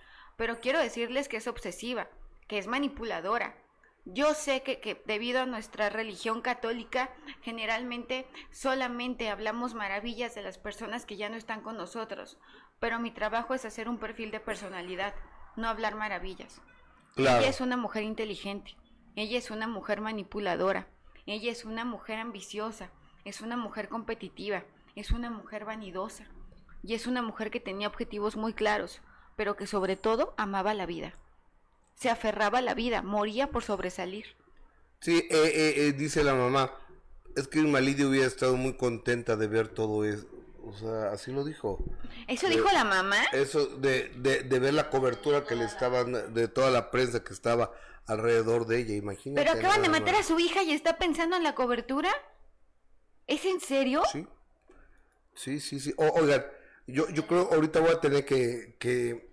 [0.42, 2.08] pero quiero decirles que es obsesiva,
[2.48, 3.54] que es manipuladora.
[4.04, 7.10] Yo sé que, debido a nuestra religión católica,
[7.42, 12.38] generalmente solamente hablamos maravillas de las personas que ya no están con nosotros,
[12.80, 15.14] pero mi trabajo es hacer un perfil de personalidad,
[15.54, 16.60] no hablar maravillas.
[17.16, 18.74] Ella es una mujer inteligente,
[19.14, 20.88] ella es una mujer manipuladora,
[21.24, 22.90] ella es una mujer ambiciosa,
[23.24, 24.64] es una mujer competitiva,
[24.96, 26.26] es una mujer vanidosa
[26.82, 29.02] y es una mujer que tenía objetivos muy claros
[29.36, 31.14] pero que sobre todo amaba la vida.
[31.94, 34.26] Se aferraba a la vida, moría por sobresalir.
[35.00, 36.72] Sí, eh, eh, eh, dice la mamá,
[37.36, 40.26] es que Malidi hubiera estado muy contenta de ver todo eso.
[40.64, 41.84] O sea, así lo dijo.
[42.28, 43.20] ¿Eso dijo la mamá?
[43.32, 47.32] Eso, de, de, de, ver la cobertura que le estaban, de toda la prensa que
[47.32, 47.72] estaba
[48.06, 49.44] alrededor de ella, imagínate.
[49.44, 52.10] ¿Pero acaban de matar a su hija y está pensando en la cobertura?
[53.26, 54.02] ¿Es en serio?
[54.12, 54.26] Sí.
[55.34, 55.94] Sí, sí, sí.
[55.96, 56.44] oigan,
[56.86, 59.30] yo, yo creo ahorita voy a tener que, que,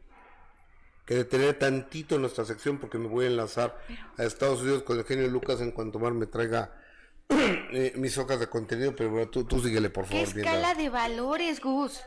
[1.07, 3.77] detener tantito nuestra sección porque me voy a enlazar
[4.17, 6.71] a Estados Unidos con el genio Lucas en cuanto Mar me traiga
[7.29, 10.31] eh, mis hojas de contenido, pero bueno, tú, tú síguele por favor.
[10.31, 11.99] ¿Qué escala de valores, Gus?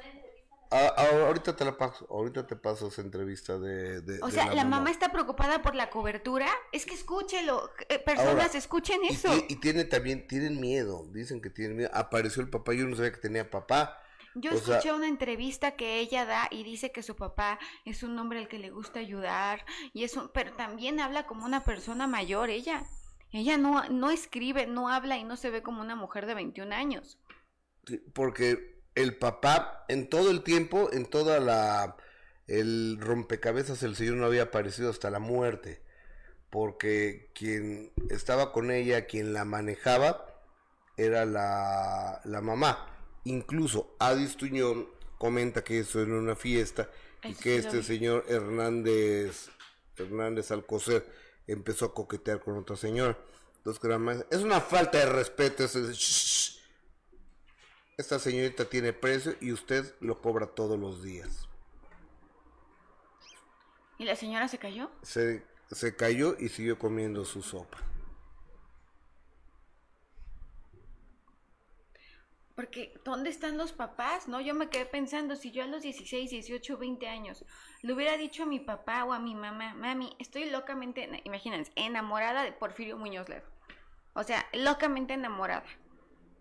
[0.74, 4.18] Ah, ah, ahorita te la paso, ahorita te paso esa entrevista de...
[4.22, 4.90] o sea, la, mamá.
[4.90, 6.48] está preocupada por la cobertura.
[6.72, 9.28] Es que escúchelo, eh, personas escuchen eso.
[9.34, 11.90] Y, y, tiene también, tienen miedo, dicen que tienen miedo.
[11.92, 14.01] Apareció el papá, yo no sabía que tenía papá.
[14.34, 18.38] Yo escuché una entrevista que ella da y dice que su papá es un hombre
[18.38, 22.84] al que le gusta ayudar y es pero también habla como una persona mayor ella.
[23.30, 26.74] Ella no, no escribe, no habla y no se ve como una mujer de 21
[26.74, 27.18] años.
[28.14, 31.96] porque el papá en todo el tiempo, en toda la
[32.46, 35.82] el rompecabezas el señor no había aparecido hasta la muerte,
[36.50, 40.26] porque quien estaba con ella, quien la manejaba
[40.96, 42.91] era la, la mamá
[43.24, 46.90] Incluso Adis Tuñón comenta que eso en una fiesta
[47.22, 49.50] y que este señor Hernández
[49.96, 51.06] Hernández Alcocer
[51.46, 53.16] empezó a coquetear con otra señora.
[53.58, 55.64] Entonces, es una falta de respeto.
[57.96, 61.48] Esta señorita tiene precio y usted lo cobra todos los días.
[63.98, 64.90] ¿Y la señora se cayó?
[65.02, 67.78] Se, se cayó y siguió comiendo su sopa.
[72.54, 74.28] Porque, ¿dónde están los papás?
[74.28, 77.44] No, yo me quedé pensando, si yo a los 16, 18, 20 años
[77.82, 82.42] le hubiera dicho a mi papá o a mi mamá, mami, estoy locamente, imagínense, enamorada
[82.42, 83.46] de Porfirio Muñoz Ledo.
[84.14, 85.64] O sea, locamente enamorada.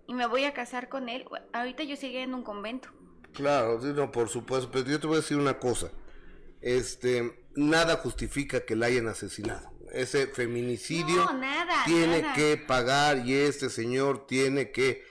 [0.08, 1.26] Y me voy a casar con él.
[1.54, 2.90] Ahorita yo sigue en un convento.
[3.34, 4.70] Claro, no, por supuesto.
[4.72, 5.90] Pero yo te voy a decir una cosa.
[6.62, 9.72] Este, nada justifica que la hayan asesinado.
[9.92, 11.28] Ese feminicidio
[11.86, 15.04] tiene que pagar y este señor tiene que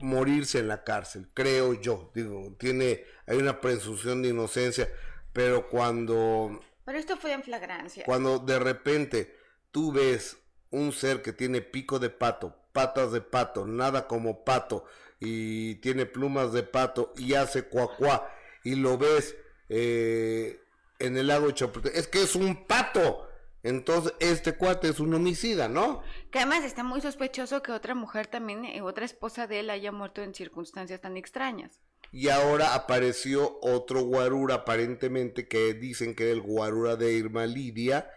[0.00, 2.10] morirse en la cárcel, creo yo.
[2.14, 4.90] Digo, tiene, hay una presunción de inocencia,
[5.32, 6.60] pero cuando...
[6.84, 8.04] Pero esto fue en flagrancia.
[8.04, 9.36] Cuando de repente
[9.70, 10.38] tú ves
[10.70, 14.84] un ser que tiene pico de pato, patas de pato, nada como pato,
[15.18, 18.32] y tiene plumas de pato, y hace cuacuá,
[18.64, 19.36] y lo ves
[19.68, 20.60] eh,
[20.98, 23.29] en el lago Chapultepec, es que es un pato.
[23.62, 26.02] Entonces, este cuate es un homicida, ¿no?
[26.30, 29.92] Que además está muy sospechoso que otra mujer también, eh, otra esposa de él, haya
[29.92, 31.80] muerto en circunstancias tan extrañas.
[32.12, 38.10] y ahora apareció otro guarura aparentemente que dicen que era el guarura de Irma Lidia,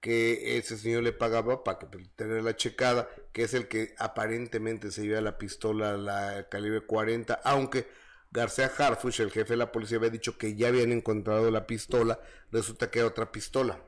[0.00, 4.90] que ese señor le pagaba para que tener la checada, que es el que aparentemente
[4.92, 7.88] se lleva la pistola la calibre 40, aunque
[8.30, 12.20] García Harfush, el jefe de la policía, había dicho que ya habían encontrado la pistola,
[12.52, 13.80] resulta que era otra pistola.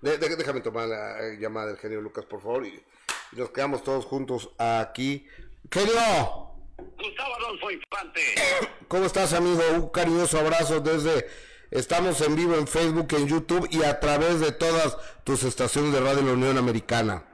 [0.00, 2.82] Déjame tomar la eh, llamada del genio Lucas, por favor, y,
[3.32, 5.26] nos quedamos todos juntos aquí.
[5.70, 6.52] ¡Genio!
[6.98, 8.20] Gustavo Adolfo Infante.
[8.88, 9.62] ¿Cómo estás, amigo?
[9.74, 11.26] Un cariñoso abrazo desde...
[11.70, 14.94] Estamos en vivo en Facebook, en YouTube y a través de todas
[15.24, 17.24] tus estaciones de radio de la Unión Americana.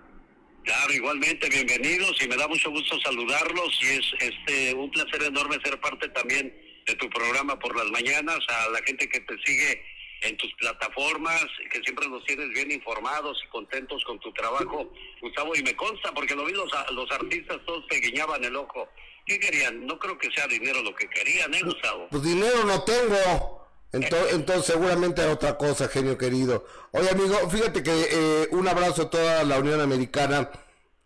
[0.62, 5.57] Claro, igualmente, bienvenidos y me da mucho gusto saludarlos y es este un placer enorme
[5.64, 6.55] ser parte también
[6.86, 9.82] de tu programa por las mañanas, a la gente que te sigue
[10.23, 14.91] en tus plataformas, que siempre nos tienes bien informados y contentos con tu trabajo,
[15.21, 18.89] Gustavo, y me consta, porque lo vi los, los artistas todos te guiñaban el ojo.
[19.27, 19.87] ¿Qué querían?
[19.87, 22.09] No creo que sea dinero lo que querían, ¿eh, Gustavo?
[22.11, 23.69] Pues dinero no tengo.
[23.93, 26.66] Entonces, entonces seguramente era otra cosa, genio querido.
[26.93, 30.51] Oye, amigo, fíjate que eh, un abrazo a toda la Unión Americana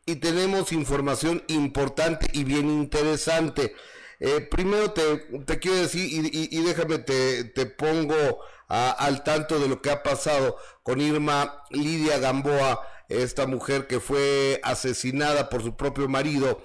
[0.04, 3.74] y tenemos información importante y bien interesante.
[4.18, 8.40] Eh, primero te, te, quiero decir y, y, déjame te, te pongo
[8.72, 14.60] al tanto de lo que ha pasado con Irma Lidia Gamboa, esta mujer que fue
[14.62, 16.62] asesinada por su propio marido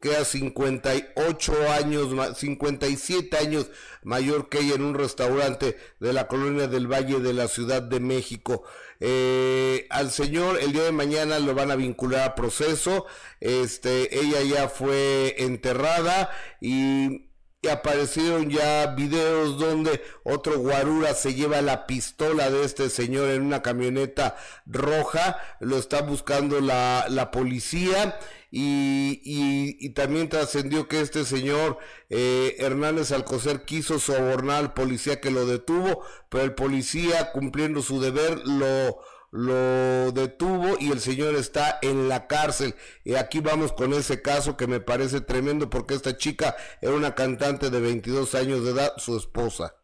[0.00, 3.70] queda 58 años, 57 años
[4.02, 8.00] mayor que ella en un restaurante de la colonia del Valle de la Ciudad de
[8.00, 8.64] México.
[8.98, 13.06] Eh, al señor el día de mañana lo van a vincular a proceso.
[13.40, 16.30] Este, ella ya fue enterrada
[16.60, 17.31] y
[17.62, 23.42] y aparecieron ya videos donde otro guarura se lleva la pistola de este señor en
[23.42, 24.36] una camioneta
[24.66, 28.18] roja, lo está buscando la, la policía.
[28.54, 31.78] Y, y, también trascendió que este señor
[32.10, 37.98] eh, Hernández Alcocer quiso sobornar al policía que lo detuvo, pero el policía cumpliendo su
[37.98, 38.98] deber lo
[39.32, 42.74] lo detuvo y el señor está en la cárcel.
[43.02, 47.14] Y aquí vamos con ese caso que me parece tremendo porque esta chica era una
[47.14, 49.74] cantante de 22 años de edad, su esposa.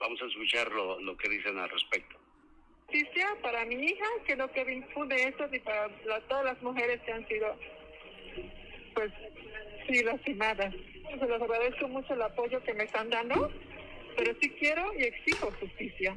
[0.00, 2.16] Vamos a escuchar lo, lo que dicen al respecto.
[2.86, 5.88] Justicia para mi hija, que lo que me infunde esto y para
[6.28, 7.56] todas las mujeres que han sido,
[8.94, 9.12] pues,
[9.88, 10.74] sí, lastimadas.
[11.18, 13.50] Se los agradezco mucho el apoyo que me están dando,
[14.16, 16.16] pero sí quiero y exijo justicia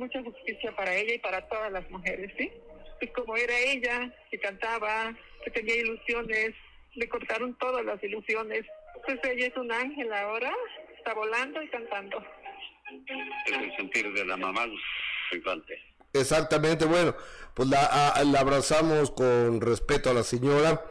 [0.00, 2.50] mucha justicia para ella y para todas las mujeres, ¿sí?
[2.98, 6.50] Pues como era ella, que cantaba, que tenía ilusiones,
[6.94, 8.62] le cortaron todas las ilusiones.
[9.06, 10.52] Pues ella es un ángel ahora,
[10.96, 12.24] está volando y cantando.
[13.46, 14.66] Es el sentir de la mamá
[15.32, 15.78] infante.
[16.12, 17.14] Exactamente, bueno,
[17.54, 20.82] pues la, la abrazamos con respeto a la señora.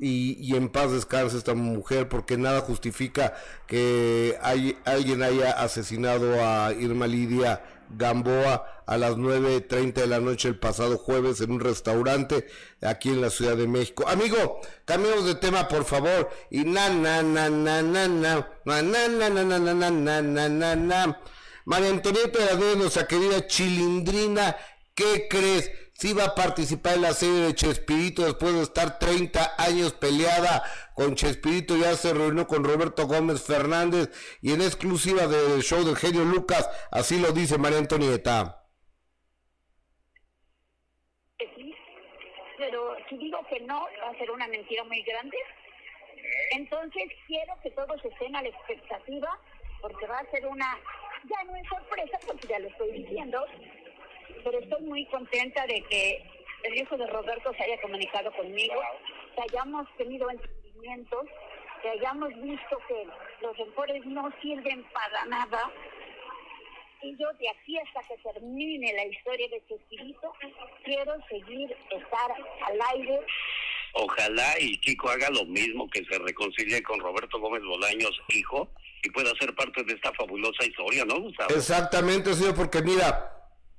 [0.00, 3.34] Y, y, en paz descanse esta mujer porque nada justifica
[3.66, 7.60] que hay, alguien haya asesinado a Irma Lidia
[7.90, 12.46] Gamboa a las 9.30 de la noche el pasado jueves en un restaurante
[12.82, 14.06] aquí en la Ciudad de México.
[14.08, 16.30] Amigo, cambiamos de tema por favor.
[16.50, 20.48] Y na na na na na na na na na na na na na na
[20.48, 21.20] na na
[21.64, 24.56] María Antonieta de las nuestra querida Chilindrina,
[24.94, 25.70] ¿qué crees?
[25.98, 30.62] Si va a participar en la serie de Chespirito después de estar 30 años peleada
[30.94, 34.08] con Chespirito, ya se reunió con Roberto Gómez Fernández
[34.40, 38.64] y en exclusiva del show del genio Lucas, así lo dice María Antonieta.
[41.36, 41.74] Sí,
[42.58, 45.36] pero si digo que no, va a ser una mentira muy grande.
[46.52, 49.36] Entonces quiero que todos estén a la expectativa,
[49.82, 50.78] porque va a ser una,
[51.24, 53.44] ya no es sorpresa, porque ya lo estoy diciendo,
[54.44, 56.24] pero estoy muy contenta de que
[56.64, 58.74] el hijo de Roberto se haya comunicado conmigo,
[59.34, 61.26] que hayamos tenido entendimientos,
[61.82, 63.06] que hayamos visto que
[63.40, 65.70] los rencores no sirven para nada.
[67.00, 70.26] Y yo de aquí hasta que termine la historia de espíritu,
[70.84, 72.32] quiero seguir estar
[72.66, 73.20] al aire.
[73.92, 78.68] Ojalá y Chico haga lo mismo, que se reconcilie con Roberto Gómez Bolaños, hijo,
[79.02, 81.54] y pueda ser parte de esta fabulosa historia, ¿no, Gustavo?
[81.54, 83.37] Exactamente, señor, porque mira,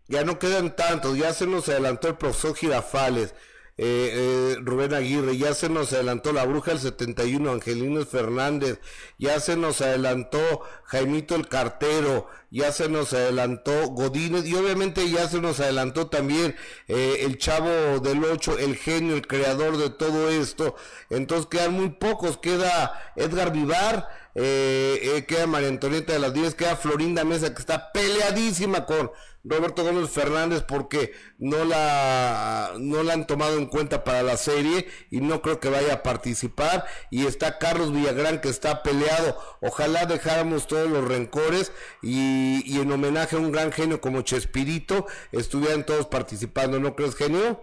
[0.10, 3.34] ya no quedan tantos, ya se nos adelantó el profesor Girafales,
[3.78, 8.80] eh, eh, Rubén Aguirre, ya se nos adelantó la bruja del 71, Angelino Fernández,
[9.18, 15.28] ya se nos adelantó Jaimito el Cartero, ya se nos adelantó Godínez y obviamente ya
[15.30, 16.56] se nos adelantó también
[16.88, 20.76] eh, el chavo del 8, el genio, el creador de todo esto.
[21.10, 26.56] Entonces quedan muy pocos, queda Edgar Vivar, eh, eh, queda María Antonieta de las 10,
[26.56, 29.12] queda Florinda Mesa que está peleadísima con
[29.44, 34.88] Roberto Gómez Fernández porque no la, no la han tomado en cuenta para la serie
[35.10, 36.86] y no creo que vaya a participar.
[37.10, 39.38] Y está Carlos Villagrán que está peleado.
[39.62, 41.72] Ojalá dejáramos todos los rencores
[42.02, 46.80] y, en homenaje a un gran genio como Chespirito estuvieran todos participando.
[46.80, 47.62] ¿No crees, genio?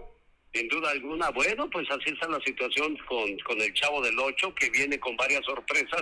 [0.53, 1.29] Sin duda alguna.
[1.31, 5.15] Bueno, pues así está la situación con, con el Chavo del Ocho, que viene con
[5.15, 6.01] varias sorpresas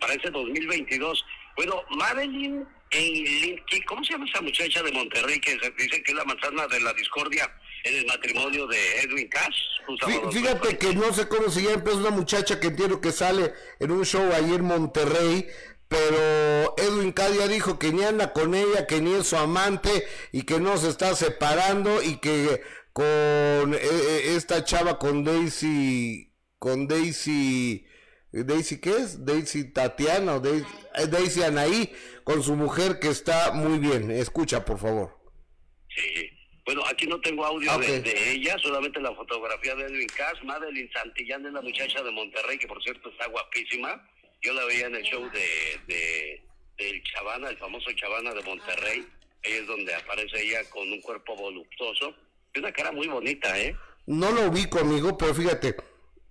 [0.00, 1.24] para ese 2022.
[1.56, 2.66] Bueno, Madeline
[3.86, 6.80] ¿cómo se llama esa muchacha de Monterrey que se dice que es la manzana de
[6.80, 7.50] la discordia
[7.84, 9.54] en el matrimonio de Edwin Cass?
[10.32, 13.52] Fíjate que no sé cómo se llama, pero es una muchacha que entiendo que sale
[13.80, 15.46] en un show ahí en Monterrey,
[15.88, 20.06] pero Edwin Cass ya dijo que ni anda con ella, que ni es su amante
[20.32, 26.32] y que no se está separando y que con eh, eh, esta chava, con Daisy,
[26.58, 27.86] con Daisy
[28.42, 29.24] Daisy, ¿qué es?
[29.24, 30.66] Daisy Tatiana o Daisy,
[30.96, 31.92] eh, Daisy Anaí
[32.24, 34.10] con su mujer que está muy bien.
[34.10, 35.16] Escucha, por favor.
[35.94, 36.30] Sí.
[36.64, 40.42] Bueno, aquí no tengo audio de, ella, solamente la fotografía de Edwin Cass.
[40.44, 44.02] Madeline Santillán es la muchacha de Monterrey, que por cierto está guapísima.
[44.42, 46.42] Yo la veía en el show de, de
[46.78, 49.06] del Chavana, el famoso Chavana de Monterrey.
[49.44, 52.14] Ahí es donde aparece ella con un cuerpo voluptuoso.
[52.52, 53.76] Es una cara muy bonita, ¿eh?
[54.06, 55.76] No lo vi conmigo, pero fíjate,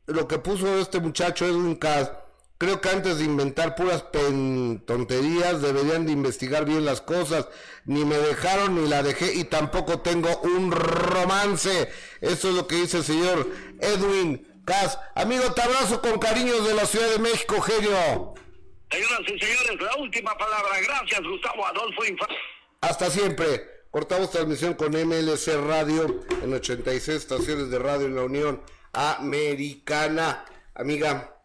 [0.05, 2.11] lo que puso este muchacho Edwin Cass,
[2.57, 7.47] creo que antes de inventar puras tonterías deberían de investigar bien las cosas.
[7.85, 11.91] Ni me dejaron ni la dejé y tampoco tengo un romance.
[12.21, 13.47] Eso es lo que dice el señor
[13.79, 14.97] Edwin Cass.
[15.15, 18.33] Amigo, te abrazo con cariños de la Ciudad de México, genio.
[18.89, 20.79] Señoras y señores, la última palabra.
[20.85, 22.35] Gracias, Gustavo Adolfo Infante.
[22.81, 23.73] Hasta siempre.
[23.89, 28.61] Cortamos transmisión con MLC Radio en 86 estaciones de radio en la Unión
[28.93, 30.45] americana.
[30.75, 31.35] Amiga,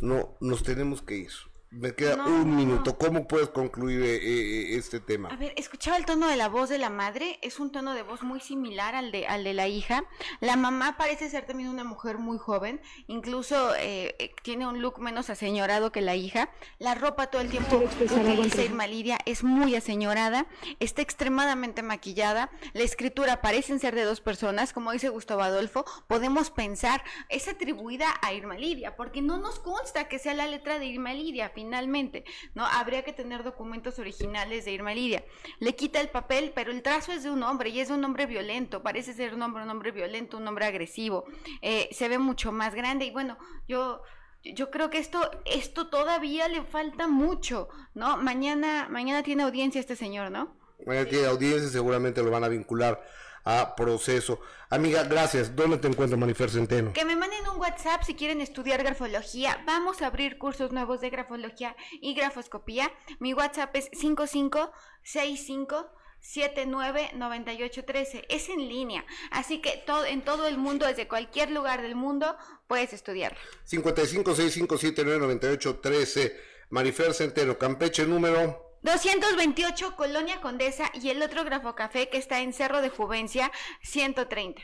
[0.00, 1.30] no, nos tenemos que ir.
[1.76, 2.96] Me queda un minuto.
[2.96, 5.28] ¿Cómo puedes concluir eh, eh, este tema?
[5.30, 7.38] A ver, escuchaba el tono de la voz de la madre.
[7.42, 10.04] Es un tono de voz muy similar al de, al de la hija.
[10.40, 12.80] La mamá parece ser también una mujer muy joven.
[13.08, 16.50] Incluso eh, tiene un look menos aseñorado que la hija.
[16.78, 20.46] La ropa todo el tiempo que utiliza Irma Lidia es muy aseñorada.
[20.78, 22.50] Está extremadamente maquillada.
[22.72, 24.72] La escritura parecen ser de dos personas.
[24.72, 30.06] Como dice Gustavo Adolfo, podemos pensar, es atribuida a Irma Lidia, porque no nos consta
[30.06, 32.66] que sea la letra de Irma Lidia finalmente, ¿no?
[32.66, 35.24] Habría que tener documentos originales de Irma Lidia.
[35.60, 38.04] Le quita el papel, pero el trazo es de un hombre y es de un
[38.04, 41.24] hombre violento, parece ser un hombre, un hombre violento, un hombre agresivo,
[41.62, 44.02] eh, se ve mucho más grande y bueno, yo
[44.44, 48.18] yo creo que esto, esto todavía le falta mucho, ¿no?
[48.18, 50.54] Mañana, mañana tiene audiencia este señor, ¿no?
[50.84, 53.02] Mañana tiene audiencia, seguramente lo van a vincular
[53.44, 54.40] a proceso.
[54.70, 55.54] Amiga, gracias.
[55.54, 56.92] ¿Dónde te encuentro, Manifer Centeno?
[56.92, 59.62] Que me manden un WhatsApp si quieren estudiar grafología.
[59.66, 62.90] Vamos a abrir cursos nuevos de grafología y grafoscopía.
[63.20, 65.90] Mi WhatsApp es 5565
[66.20, 68.24] 799813.
[68.30, 72.34] Es en línea, así que todo, en todo el mundo, desde cualquier lugar del mundo,
[72.66, 73.36] puedes estudiar.
[73.70, 76.34] 5565799813.
[76.70, 82.82] Marifer Centeno, Campeche número 228 Colonia Condesa y el otro Grafocafé que está en Cerro
[82.82, 83.50] de Juvencia
[83.82, 84.60] 130.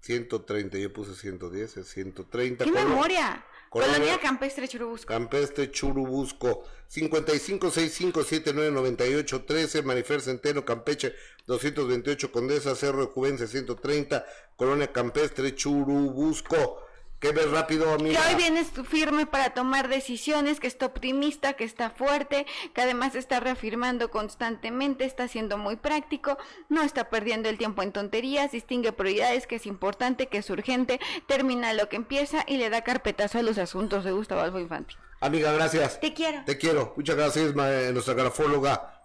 [0.00, 2.64] 130, yo puse 110, es 130.
[2.64, 3.44] ¡Qué memoria!
[3.68, 5.06] Colonia, Campestre Churubusco.
[5.06, 6.64] Campestre Churubusco.
[6.90, 11.14] 5565799813, Manifer Centeno, Campeche
[11.46, 14.24] 228, Condesa, Cerro de Juvencia 130,
[14.56, 16.87] Colonia Campestre Churubusco.
[17.20, 18.20] ¿Qué ves rápido, amiga?
[18.20, 23.16] Que hoy vienes firme para tomar decisiones, que está optimista, que está fuerte, que además
[23.16, 26.38] está reafirmando constantemente, está siendo muy práctico,
[26.68, 31.00] no está perdiendo el tiempo en tonterías, distingue prioridades, que es importante, que es urgente,
[31.26, 34.94] termina lo que empieza y le da carpetazo a los asuntos de Gustavo Alfo Infante.
[35.20, 35.98] Amiga, gracias.
[35.98, 36.44] Te quiero.
[36.46, 36.94] Te quiero.
[36.96, 39.02] Muchas gracias, nuestra grafóloga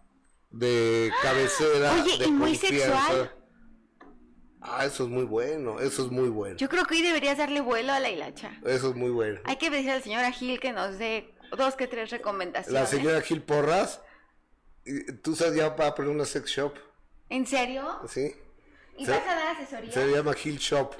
[0.51, 1.93] de cabecera.
[1.93, 3.33] Oye, y muy sexual.
[4.65, 6.55] Ah, eso es muy bueno, eso es muy bueno.
[6.55, 8.57] Yo creo que hoy deberías darle vuelo a la hilacha.
[8.65, 9.41] Eso es muy bueno.
[9.43, 12.81] Hay que decirle a la señora Gil que nos dé dos que tres recomendaciones.
[12.81, 14.01] La señora Gil Porras,
[15.21, 16.75] tú sabes ya para poner una sex shop.
[17.29, 17.99] ¿En serio?
[18.07, 18.35] Sí.
[18.97, 19.91] ¿Y vas a dar asesoría?
[19.91, 20.93] Se llama Gil Shop.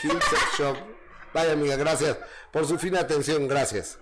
[0.00, 0.76] Gil Sex Shop.
[1.34, 2.16] Vaya amiga, gracias
[2.52, 3.98] por su fina atención, gracias.